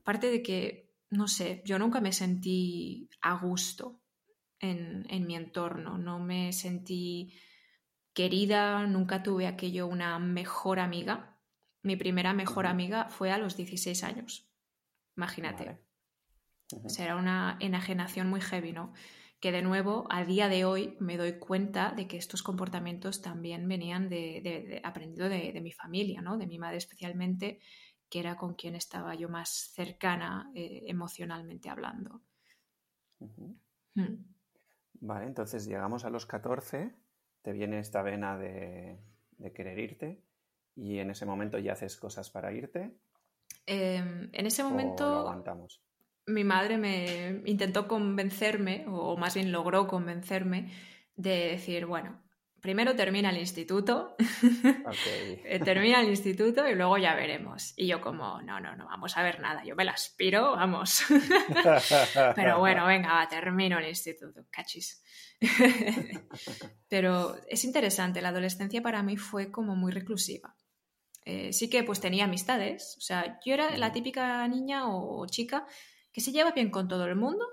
Aparte 0.00 0.30
de 0.30 0.42
que, 0.42 0.90
no 1.10 1.28
sé, 1.28 1.62
yo 1.64 1.78
nunca 1.78 2.00
me 2.00 2.12
sentí 2.12 3.08
a 3.20 3.36
gusto 3.36 4.00
en, 4.60 5.26
mi 5.26 5.34
entorno, 5.34 5.98
no 5.98 6.18
me 6.18 6.52
sentí 6.52 7.34
querida, 8.12 8.86
nunca 8.86 9.22
tuve 9.22 9.46
aquello 9.46 9.86
una 9.86 10.18
mejor 10.18 10.78
amiga. 10.78 11.38
Mi 11.82 11.96
primera 11.96 12.32
mejor 12.32 12.66
amiga 12.66 13.08
fue 13.10 13.32
a 13.32 13.38
los 13.38 13.56
16 13.56 14.04
años. 14.04 14.48
Imagínate. 15.16 15.80
O 16.72 17.02
era 17.02 17.16
una 17.16 17.56
enajenación 17.60 18.28
muy 18.28 18.40
heavy, 18.40 18.72
¿no? 18.72 18.92
Que 19.42 19.50
de 19.50 19.60
nuevo 19.60 20.06
a 20.08 20.24
día 20.24 20.48
de 20.48 20.64
hoy 20.64 20.96
me 21.00 21.16
doy 21.16 21.40
cuenta 21.40 21.90
de 21.90 22.06
que 22.06 22.16
estos 22.16 22.44
comportamientos 22.44 23.22
también 23.22 23.66
venían 23.66 24.08
de, 24.08 24.80
aprendido 24.84 25.28
de, 25.28 25.60
mi 25.60 25.72
familia, 25.72 26.22
¿no? 26.22 26.38
de 26.38 26.46
mi 26.46 26.60
madre 26.60 26.76
especialmente, 26.76 27.58
que 28.08 28.20
era 28.20 28.36
con 28.36 28.54
quien 28.54 28.76
estaba 28.76 29.16
yo 29.16 29.28
más 29.28 29.72
cercana 29.74 30.48
eh, 30.54 30.84
emocionalmente 30.86 31.68
hablando. 31.68 32.22
Hmm. 33.18 34.14
Vale, 35.00 35.26
entonces 35.26 35.66
llegamos 35.66 36.04
a 36.04 36.10
los 36.10 36.24
14, 36.24 36.94
te 37.42 37.52
viene 37.52 37.80
esta 37.80 38.02
vena 38.02 38.38
de, 38.38 38.96
querer 39.56 39.76
irte 39.80 40.22
y 40.76 40.98
en 40.98 41.10
ese 41.10 41.26
momento 41.26 41.58
ya 41.58 41.72
haces 41.72 41.96
cosas 41.96 42.30
para 42.30 42.52
irte. 42.52 42.96
Em, 43.66 44.30
en 44.32 44.46
ese 44.46 44.62
momento... 44.62 45.10
lo 45.10 45.18
aguantamos? 45.18 45.82
Mi 46.26 46.44
madre 46.44 46.78
me 46.78 47.42
intentó 47.46 47.88
convencerme, 47.88 48.84
o 48.88 49.16
más 49.16 49.34
bien 49.34 49.52
logró 49.52 49.86
convencerme, 49.88 50.72
de 51.16 51.50
decir, 51.50 51.86
bueno, 51.86 52.22
primero 52.62 52.94
termina 52.94 53.30
el 53.30 53.38
instituto, 53.38 54.14
eh, 55.44 55.60
termina 55.62 56.00
el 56.00 56.08
instituto 56.08 56.66
y 56.68 56.74
luego 56.74 56.96
ya 56.96 57.14
veremos. 57.14 57.74
Y 57.76 57.88
yo 57.88 58.00
como, 58.00 58.40
no, 58.40 58.60
no, 58.60 58.76
no, 58.76 58.86
vamos 58.86 59.16
a 59.16 59.22
ver 59.22 59.40
nada, 59.40 59.64
yo 59.64 59.74
me 59.74 59.84
la 59.84 59.92
aspiro, 59.92 60.52
vamos. 60.52 61.04
Pero 62.36 62.60
bueno, 62.60 62.86
venga, 62.86 63.26
termino 63.28 63.78
el 63.78 63.88
instituto, 63.88 64.46
cachis. 64.50 65.02
Pero 66.88 67.36
es 67.48 67.64
interesante, 67.64 68.22
la 68.22 68.28
adolescencia 68.28 68.80
para 68.80 69.02
mí 69.02 69.16
fue 69.16 69.50
como 69.50 69.74
muy 69.74 69.90
reclusiva. 69.90 70.56
Eh, 71.24 71.52
sí 71.52 71.68
que 71.68 71.84
pues 71.84 72.00
tenía 72.00 72.24
amistades, 72.24 72.96
o 72.98 73.00
sea, 73.00 73.38
yo 73.44 73.54
era 73.54 73.76
la 73.76 73.92
típica 73.92 74.46
niña 74.48 74.88
o 74.88 75.24
chica 75.26 75.66
que 76.12 76.20
se 76.20 76.32
lleva 76.32 76.52
bien 76.52 76.70
con 76.70 76.88
todo 76.88 77.06
el 77.06 77.16
mundo, 77.16 77.46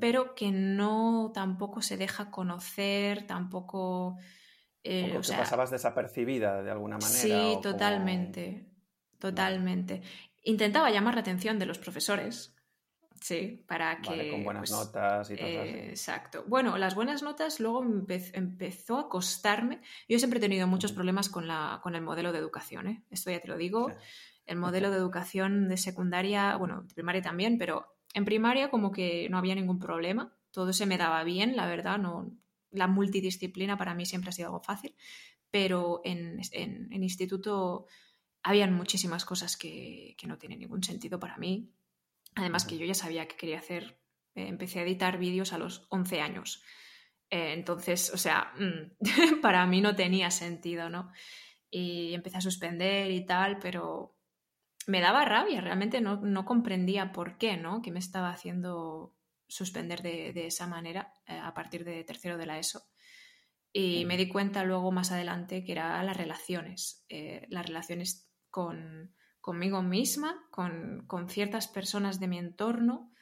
pero 0.00 0.34
que 0.34 0.50
no 0.50 1.30
tampoco 1.32 1.82
se 1.82 1.96
deja 1.96 2.30
conocer, 2.30 3.26
tampoco... 3.26 4.16
Eh, 4.82 5.16
o 5.16 5.22
sea, 5.22 5.38
pasabas 5.38 5.70
desapercibida 5.70 6.62
de 6.62 6.70
alguna 6.70 6.98
manera. 6.98 7.20
Sí, 7.20 7.58
totalmente, 7.62 8.66
totalmente. 9.18 10.02
Intentaba 10.42 10.90
llamar 10.90 11.14
la 11.14 11.20
atención 11.20 11.58
de 11.58 11.66
los 11.66 11.78
profesores, 11.78 12.56
Sí, 13.20 13.64
para 13.66 14.00
que. 14.00 14.30
con 14.30 14.44
buenas 14.44 14.70
pues, 14.70 14.70
notas 14.70 15.30
y 15.30 15.36
todo 15.36 15.46
eh, 15.46 15.88
Exacto. 15.88 16.44
Bueno, 16.46 16.78
las 16.78 16.94
buenas 16.94 17.22
notas 17.22 17.58
luego 17.60 17.84
empezó 17.84 18.98
a 18.98 19.08
costarme. 19.08 19.80
Yo 20.08 20.18
siempre 20.18 20.38
he 20.38 20.40
tenido 20.40 20.66
muchos 20.66 20.92
problemas 20.92 21.28
con, 21.28 21.48
la, 21.48 21.80
con 21.82 21.94
el 21.94 22.02
modelo 22.02 22.32
de 22.32 22.38
educación, 22.38 22.86
¿eh? 22.86 23.02
esto 23.10 23.30
ya 23.30 23.40
te 23.40 23.48
lo 23.48 23.56
digo 23.56 23.90
el 24.48 24.56
modelo 24.56 24.90
de 24.90 24.96
educación 24.96 25.68
de 25.68 25.76
secundaria, 25.76 26.56
bueno, 26.56 26.82
de 26.82 26.94
primaria 26.94 27.22
también, 27.22 27.58
pero 27.58 27.94
en 28.14 28.24
primaria 28.24 28.70
como 28.70 28.90
que 28.90 29.28
no 29.28 29.38
había 29.38 29.54
ningún 29.54 29.78
problema, 29.78 30.34
todo 30.50 30.72
se 30.72 30.86
me 30.86 30.98
daba 30.98 31.22
bien, 31.22 31.54
la 31.54 31.66
verdad, 31.66 31.98
no, 31.98 32.32
la 32.70 32.86
multidisciplina 32.86 33.76
para 33.76 33.94
mí 33.94 34.06
siempre 34.06 34.30
ha 34.30 34.32
sido 34.32 34.48
algo 34.48 34.60
fácil, 34.60 34.94
pero 35.50 36.00
en, 36.04 36.40
en, 36.52 37.02
instituto 37.02 37.86
habían 38.42 38.74
muchísimas 38.74 39.24
cosas 39.24 39.56
que, 39.56 40.14
que, 40.18 40.26
no 40.26 40.38
tienen 40.38 40.60
ningún 40.60 40.82
sentido 40.82 41.20
para 41.20 41.36
mí. 41.36 41.70
Además 42.34 42.64
que 42.64 42.78
yo 42.78 42.86
ya 42.86 42.94
sabía 42.94 43.26
que 43.26 43.36
quería 43.36 43.58
hacer, 43.58 43.98
eh, 44.34 44.46
empecé 44.48 44.80
a 44.80 44.82
editar 44.82 45.18
vídeos 45.18 45.52
a 45.52 45.58
los 45.58 45.86
11 45.90 46.20
años. 46.20 46.62
Eh, 47.30 47.52
entonces, 47.52 48.10
o 48.14 48.18
sea, 48.18 48.52
mm, 48.58 49.00
para 49.42 49.66
mí 49.66 49.80
no 49.80 49.94
tenía 49.94 50.30
sentido, 50.30 50.88
¿no? 50.88 51.10
Y 51.70 52.14
empecé 52.14 52.38
a 52.38 52.42
suspender 52.42 53.10
y 53.10 53.26
tal, 53.26 53.58
pero 53.58 54.17
me 54.88 55.02
daba 55.02 55.26
rabia, 55.26 55.60
realmente 55.60 56.00
no, 56.00 56.16
no 56.16 56.46
comprendía 56.46 57.12
por 57.12 57.36
qué, 57.36 57.58
¿no? 57.58 57.82
Que 57.82 57.92
me 57.92 57.98
estaba 57.98 58.30
haciendo 58.30 59.14
suspender 59.46 60.00
de, 60.00 60.32
de 60.32 60.46
esa 60.46 60.66
manera 60.66 61.12
eh, 61.26 61.38
a 61.38 61.52
partir 61.52 61.84
de 61.84 62.02
tercero 62.04 62.38
de 62.38 62.46
la 62.46 62.58
ESO. 62.58 62.82
Y 63.70 64.06
me 64.06 64.16
di 64.16 64.28
cuenta 64.28 64.64
luego 64.64 64.90
más 64.90 65.12
adelante 65.12 65.62
que 65.62 65.72
eran 65.72 66.06
las 66.06 66.16
relaciones, 66.16 67.04
eh, 67.10 67.46
las 67.50 67.66
relaciones 67.66 68.30
con, 68.48 69.14
conmigo 69.42 69.82
misma, 69.82 70.48
con, 70.50 71.04
con, 71.06 71.28
ciertas 71.28 71.68
personas 71.68 72.18
de 72.18 72.28
mi 72.28 72.38
entorno 72.38 73.12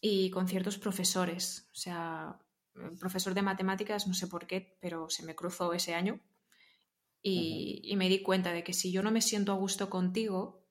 y 0.00 0.30
con 0.30 0.48
ciertos 0.48 0.78
profesores. 0.78 1.68
O 1.72 1.76
sea, 1.76 2.38
profesor 2.98 3.34
de 3.34 3.42
matemáticas, 3.42 4.06
no 4.06 4.14
sé 4.14 4.26
por 4.26 4.46
qué, 4.46 4.78
pero 4.80 5.10
se 5.10 5.22
me 5.22 5.34
cruzó 5.36 5.74
ese 5.74 5.94
año 5.94 6.18
y, 7.20 7.82
y 7.84 7.96
me 7.96 8.08
di 8.08 8.22
cuenta 8.22 8.54
de 8.54 8.64
que 8.64 8.72
si 8.72 8.90
yo 8.90 9.02
no 9.02 9.10
me 9.10 9.20
siento 9.20 9.52
a 9.52 9.56
gusto 9.56 9.90
contigo, 9.90 10.63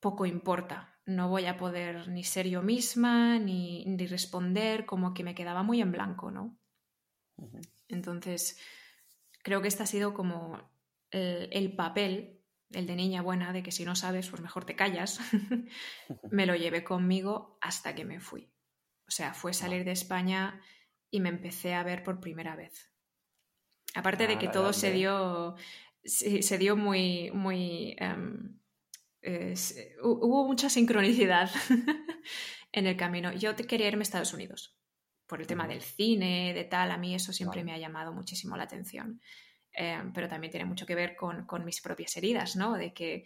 poco 0.00 0.26
importa 0.26 0.90
no 1.10 1.28
voy 1.28 1.46
a 1.46 1.56
poder 1.56 2.08
ni 2.08 2.24
ser 2.24 2.48
yo 2.48 2.62
misma, 2.62 3.38
ni, 3.38 3.84
responder, 4.06 4.86
como 4.86 5.12
que 5.12 5.24
me 5.24 5.34
quedaba 5.34 5.62
muy 5.62 5.80
en 5.80 5.92
blanco, 5.92 6.30
¿no? 6.30 6.58
Entonces, 7.88 8.58
creo 9.42 9.60
que 9.60 9.68
este 9.68 9.82
ha 9.82 9.86
sido 9.86 10.14
como 10.14 10.58
el, 11.10 11.74
papel, 11.74 12.42
el 12.70 12.86
de 12.86 12.96
niña 12.96 13.22
buena, 13.22 13.52
de 13.52 13.62
que 13.62 13.72
si 13.72 13.84
no 13.84 13.96
sabes, 13.96 14.28
pues 14.28 14.42
mejor 14.42 14.64
te 14.64 14.76
callas, 14.76 15.20
me 16.30 16.46
lo 16.46 16.54
llevé 16.54 16.84
conmigo 16.84 17.58
hasta 17.60 17.94
que 17.94 18.04
me 18.04 18.20
fui. 18.20 18.52
O 19.08 19.10
sea, 19.10 19.34
fue 19.34 19.52
salir 19.52 19.84
de 19.84 19.92
España 19.92 20.60
y 21.10 21.20
me 21.20 21.30
empecé 21.30 21.74
a 21.74 21.82
ver 21.82 22.04
por 22.04 22.20
primera 22.20 22.54
vez. 22.54 22.92
Aparte 23.94 24.28
de 24.28 24.38
que 24.38 24.46
ah, 24.46 24.52
todo 24.52 24.72
se 24.72 24.92
dio, 24.92 25.56
se, 26.04 26.58
dio 26.58 26.76
muy, 26.76 27.32
muy... 27.32 27.96
Em, 27.98 28.59
eh, 29.22 29.54
hubo 30.02 30.46
mucha 30.46 30.68
sincronicidad 30.68 31.50
en 32.72 32.86
el 32.86 32.96
camino. 32.96 33.32
Yo 33.32 33.54
quería 33.56 33.88
irme 33.88 34.02
a 34.02 34.02
Estados 34.02 34.34
Unidos 34.34 34.76
por 35.26 35.40
el 35.40 35.46
tema 35.46 35.68
del 35.68 35.82
cine, 35.82 36.52
de 36.54 36.64
tal. 36.64 36.90
A 36.90 36.98
mí 36.98 37.14
eso 37.14 37.32
siempre 37.32 37.62
me 37.62 37.72
ha 37.72 37.78
llamado 37.78 38.12
muchísimo 38.12 38.56
la 38.56 38.64
atención. 38.64 39.20
Em, 39.72 40.12
pero 40.12 40.28
también 40.28 40.50
tiene 40.50 40.66
mucho 40.66 40.86
que 40.86 40.94
ver 40.94 41.14
con, 41.16 41.46
mis 41.64 41.80
propias 41.80 42.16
heridas, 42.16 42.56
¿no? 42.56 42.74
De 42.74 42.92
que 42.92 43.24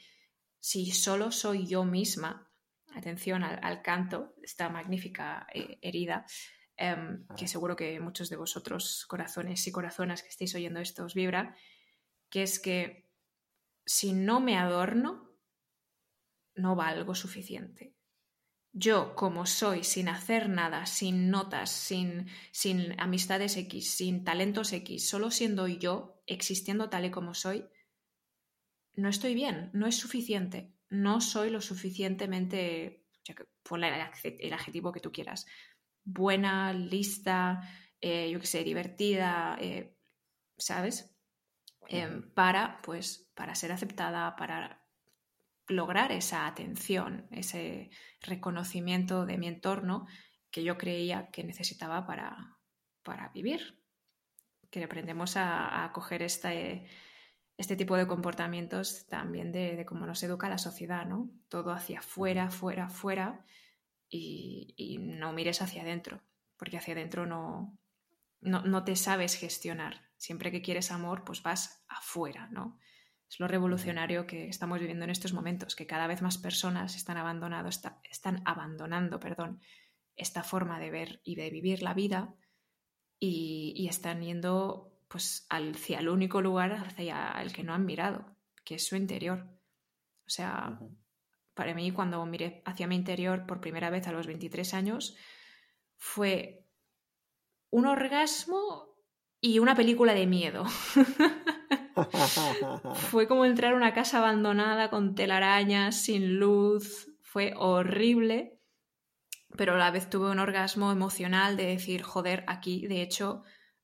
si 0.61 0.90
solo 0.90 1.30
soy 1.30 1.66
yo 1.66 1.84
misma, 1.84 2.51
atención 2.95 3.42
al, 3.42 3.82
canto, 3.82 4.34
esta 4.42 4.68
magnífica 4.68 5.47
eh, 5.55 5.78
herida, 5.80 6.26
em, 6.76 7.26
que 7.36 7.49
seguro 7.49 7.76
que 7.76 7.99
muchos 8.01 8.28
de 8.28 8.36
vosotros, 8.36 9.07
corazones 9.09 9.66
y 9.66 9.72
corazonas 9.72 10.22
que 10.22 10.28
estéis 10.28 10.55
oyendo 10.55 10.80
esto, 10.80 11.05
os 11.05 11.14
vibra, 11.14 11.57
que 12.28 12.42
es 12.42 12.61
que 12.61 13.09
si 13.86 14.12
no 14.12 14.40
me 14.40 14.57
adorno, 14.57 15.23
no 16.55 16.76
valgo 16.76 17.14
suficiente. 17.14 17.94
Yo, 18.72 19.14
como 19.14 19.46
soy, 19.46 19.84
sin 19.84 20.09
hacer 20.09 20.48
nada, 20.48 20.86
sin 20.86 21.30
notas, 21.30 21.70
sin, 21.70 22.26
sin 22.50 23.00
amistades 23.00 23.57
X, 23.57 23.90
sin 23.90 24.24
talentos 24.24 24.72
X, 24.72 25.09
solo 25.09 25.30
siendo 25.30 25.68
yo, 25.68 26.20
existiendo 26.26 26.90
tal 26.90 27.05
y 27.05 27.11
como 27.12 27.34
soy, 27.34 27.68
no 28.94 29.09
estoy 29.09 29.34
bien, 29.34 29.70
no 29.74 29.86
es 29.86 29.96
suficiente, 29.96 30.74
no 30.88 31.20
soy 31.20 31.50
lo 31.50 31.61
suficientemente, 31.61 33.07
pon 33.62 33.84
el 33.84 34.52
adjetivo 34.52 34.92
que 34.92 35.00
tú 35.00 35.12
quieras, 35.12 35.46
buena, 36.02 36.72
lista, 36.72 37.61
eh, 38.00 38.30
yo 38.30 38.40
qué 38.40 38.46
sé, 38.46 38.64
divertida, 38.64 39.57
eh, 39.61 39.96
¿sabes? 40.59 41.16
Em, 41.88 42.32
para, 42.34 42.80
pues, 42.82 43.30
para 43.34 43.55
ser 43.55 43.72
aceptada, 43.72 44.36
para 44.36 44.84
lograr 45.68 46.12
esa 46.12 46.46
atención, 46.46 47.26
ese 47.30 47.90
reconocimiento 48.20 49.26
de 49.26 49.38
mi 49.38 49.48
entorno 49.48 50.06
que 50.50 50.62
yo 50.62 50.78
creía 50.78 51.30
que 51.30 51.44
necesitaba 51.44 52.06
para, 52.06 52.58
para 53.02 53.28
vivir. 53.30 53.80
Que 54.70 54.84
aprendemos 54.84 55.36
a, 55.36 55.84
a 55.84 55.92
coger 55.92 56.22
este, 56.22 56.86
este 57.56 57.76
tipo 57.76 57.96
de 57.96 58.06
comportamientos 58.06 59.06
también 59.06 59.52
de, 59.52 59.84
cómo 59.86 60.06
nos 60.06 60.22
educa 60.22 60.48
la 60.48 60.58
sociedad, 60.58 61.06
¿no? 61.06 61.30
Todo 61.48 61.72
hacia 61.72 62.00
afuera, 62.00 62.50
fuera, 62.50 62.88
fuera 62.88 63.44
y, 64.08 64.98
no 65.00 65.32
mires 65.32 65.62
hacia 65.62 65.82
adentro, 65.82 66.20
porque 66.56 66.78
hacia 66.78 66.94
adentro 66.94 67.26
no, 67.26 67.78
no, 68.40 68.62
no 68.62 68.84
te 68.84 68.96
sabes 68.96 69.36
gestionar. 69.36 70.02
Siempre 70.16 70.50
que 70.50 70.62
quieres 70.62 70.90
amor, 70.90 71.24
pues 71.24 71.42
vas 71.42 71.84
afuera, 71.88 72.48
¿no? 72.50 72.78
Es 73.35 73.41
lo 73.41 73.49
revolucionario 73.49 74.28
que 74.28 74.47
estamos 74.47 74.78
viviendo 74.78 75.03
en 75.03 75.11
estos 75.11 75.32
momentos, 75.32 75.74
que 75.74 75.89
cada 75.89 76.07
vez 76.07 76.22
más 76.22 76.39
personas 76.39 76.95
están, 76.95 77.16
abandonado, 77.16 77.68
están 77.68 78.43
abandonando 78.45 79.18
perdón, 79.18 79.61
esta 80.14 80.45
forma 80.45 80.78
de 80.78 80.93
ver 80.93 81.20
y 81.24 81.35
de 81.35 81.51
vivir 81.51 81.82
la 81.82 81.95
vida 81.95 82.32
y, 83.18 83.89
están 83.91 84.22
yendo 84.22 84.97
pues, 85.09 85.49
hacia 85.51 85.99
el 85.99 86.11
único 86.11 86.43
lugar 86.43 86.74
hacia 86.74 87.32
el 87.43 87.53
que 87.53 87.64
no 87.64 87.74
han 87.74 87.85
mirado, 87.85 88.37
que 88.64 88.76
es 88.76 88.87
su 88.87 88.95
interior. 88.95 89.49
O 90.28 90.30
sea, 90.30 90.78
para 91.55 91.74
mí 91.74 91.91
cuando 91.91 92.24
miré 92.26 92.62
hacia 92.64 92.87
mi 92.87 92.95
interior 92.95 93.47
por 93.47 93.61
primera 93.61 93.91
vez 93.91 94.07
a 94.07 94.12
los 94.12 94.28
23 94.28 94.74
años, 94.74 95.16
fue 95.97 96.68
un 97.70 97.87
orgasmo 97.87 98.95
y 99.41 99.59
una 99.59 99.74
película 99.74 100.14
de 100.14 100.28
miedo. 100.28 100.64
Fue 103.11 103.26
como 103.26 103.45
entrar 103.45 103.72
a 103.72 103.76
una 103.76 103.95
casa 103.95 104.18
abandonada 104.18 104.90
con 104.90 105.14
telarañas, 105.14 105.97
sin 105.97 106.38
luz. 106.38 107.09
Fue 107.22 107.55
horrible, 107.57 108.61
pero 109.57 109.74
a 109.74 109.78
la 109.78 109.90
vez 109.90 110.09
tuve 110.11 110.30
un 110.30 110.38
orgasmo 110.38 110.92
emocional 110.92 111.57
de 111.57 111.66
decir, 111.66 112.03
joder, 112.03 112.45
aquí 112.47 112.86
de 112.86 113.03
hecho 113.03 113.42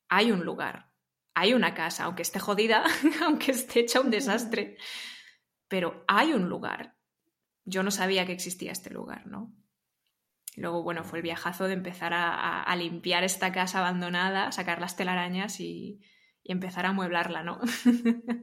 hay 0.08 0.30
un 0.30 0.44
lugar, 0.44 0.90
hay 1.34 1.54
una 1.54 1.74
casa, 1.74 2.04
aunque 2.04 2.22
esté 2.22 2.38
jodida, 2.38 2.84
aunque 3.24 3.52
esté 3.52 3.80
hecha 3.80 4.00
un 4.00 4.10
desastre, 4.10 4.76
pero 5.68 6.04
hay 6.08 6.32
un 6.32 6.48
lugar. 6.48 6.96
Yo 7.64 7.82
no 7.82 7.90
sabía 7.90 8.26
que 8.26 8.32
existía 8.32 8.72
este 8.72 8.90
lugar, 8.90 9.26
¿no? 9.26 9.52
Luego, 10.56 10.82
bueno, 10.82 11.04
fue 11.04 11.20
el 11.20 11.22
viajazo 11.22 11.68
de 11.68 11.74
empezar 11.74 12.12
a 12.12 12.74
limpiar 12.74 13.22
esta 13.22 13.52
casa 13.52 13.78
abandonada, 13.78 14.50
sacar 14.50 14.80
las 14.80 14.96
telarañas 14.96 15.60
y, 15.60 16.00
y 16.42 16.52
empezar 16.52 16.86
a 16.86 16.92
mueblarla, 16.92 17.42
¿no? 17.42 17.60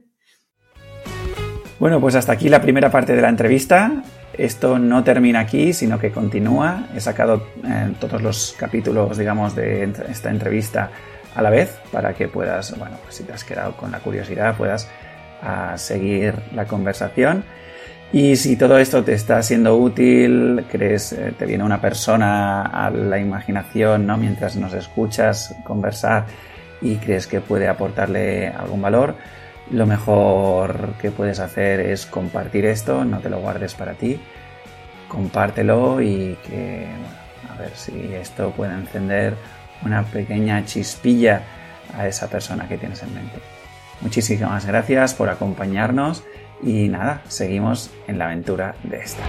bueno, 1.78 2.00
pues 2.00 2.14
hasta 2.14 2.32
aquí 2.32 2.48
la 2.48 2.60
primera 2.60 2.90
parte 2.90 3.14
de 3.14 3.22
la 3.22 3.28
entrevista. 3.28 4.02
Esto 4.32 4.78
no 4.78 5.02
termina 5.02 5.40
aquí, 5.40 5.72
sino 5.72 5.98
que 5.98 6.12
continúa. 6.12 6.86
He 6.94 7.00
sacado 7.00 7.48
eh, 7.64 7.92
todos 8.00 8.22
los 8.22 8.54
capítulos, 8.58 9.18
digamos, 9.18 9.56
de 9.56 9.84
esta 10.08 10.30
entrevista 10.30 10.90
a 11.34 11.42
la 11.42 11.50
vez 11.50 11.78
para 11.92 12.14
que 12.14 12.28
puedas, 12.28 12.76
bueno, 12.78 12.96
pues 13.02 13.16
si 13.16 13.24
te 13.24 13.32
has 13.32 13.44
quedado 13.44 13.76
con 13.76 13.90
la 13.90 14.00
curiosidad, 14.00 14.56
puedas 14.56 14.88
ah, 15.42 15.74
seguir 15.76 16.34
la 16.54 16.66
conversación. 16.66 17.44
Y 18.12 18.36
si 18.36 18.56
todo 18.56 18.78
esto 18.78 19.04
te 19.04 19.12
está 19.12 19.42
siendo 19.42 19.76
útil, 19.76 20.64
crees, 20.70 21.12
eh, 21.12 21.34
te 21.38 21.44
viene 21.44 21.62
una 21.62 21.80
persona 21.80 22.62
a 22.62 22.90
la 22.90 23.18
imaginación, 23.18 24.06
¿no? 24.06 24.16
Mientras 24.16 24.56
nos 24.56 24.72
escuchas 24.72 25.54
conversar 25.62 26.24
y 26.80 26.96
crees 26.96 27.26
que 27.26 27.40
puede 27.40 27.68
aportarle 27.68 28.48
algún 28.48 28.82
valor, 28.82 29.16
lo 29.70 29.86
mejor 29.86 30.94
que 31.00 31.10
puedes 31.10 31.40
hacer 31.40 31.80
es 31.80 32.06
compartir 32.06 32.64
esto, 32.64 33.04
no 33.04 33.18
te 33.18 33.28
lo 33.28 33.38
guardes 33.40 33.74
para 33.74 33.94
ti, 33.94 34.20
compártelo 35.08 36.00
y 36.00 36.38
que, 36.46 36.86
a 37.50 37.60
ver 37.60 37.72
si 37.74 38.14
esto 38.14 38.50
puede 38.52 38.72
encender 38.72 39.34
una 39.84 40.02
pequeña 40.04 40.64
chispilla 40.64 41.42
a 41.96 42.06
esa 42.06 42.28
persona 42.28 42.68
que 42.68 42.78
tienes 42.78 43.02
en 43.02 43.14
mente. 43.14 43.38
Muchísimas 44.00 44.64
gracias 44.64 45.14
por 45.14 45.28
acompañarnos 45.28 46.24
y 46.62 46.88
nada, 46.88 47.22
seguimos 47.28 47.90
en 48.06 48.18
la 48.18 48.26
aventura 48.26 48.74
de 48.84 48.98
esta. 48.98 49.22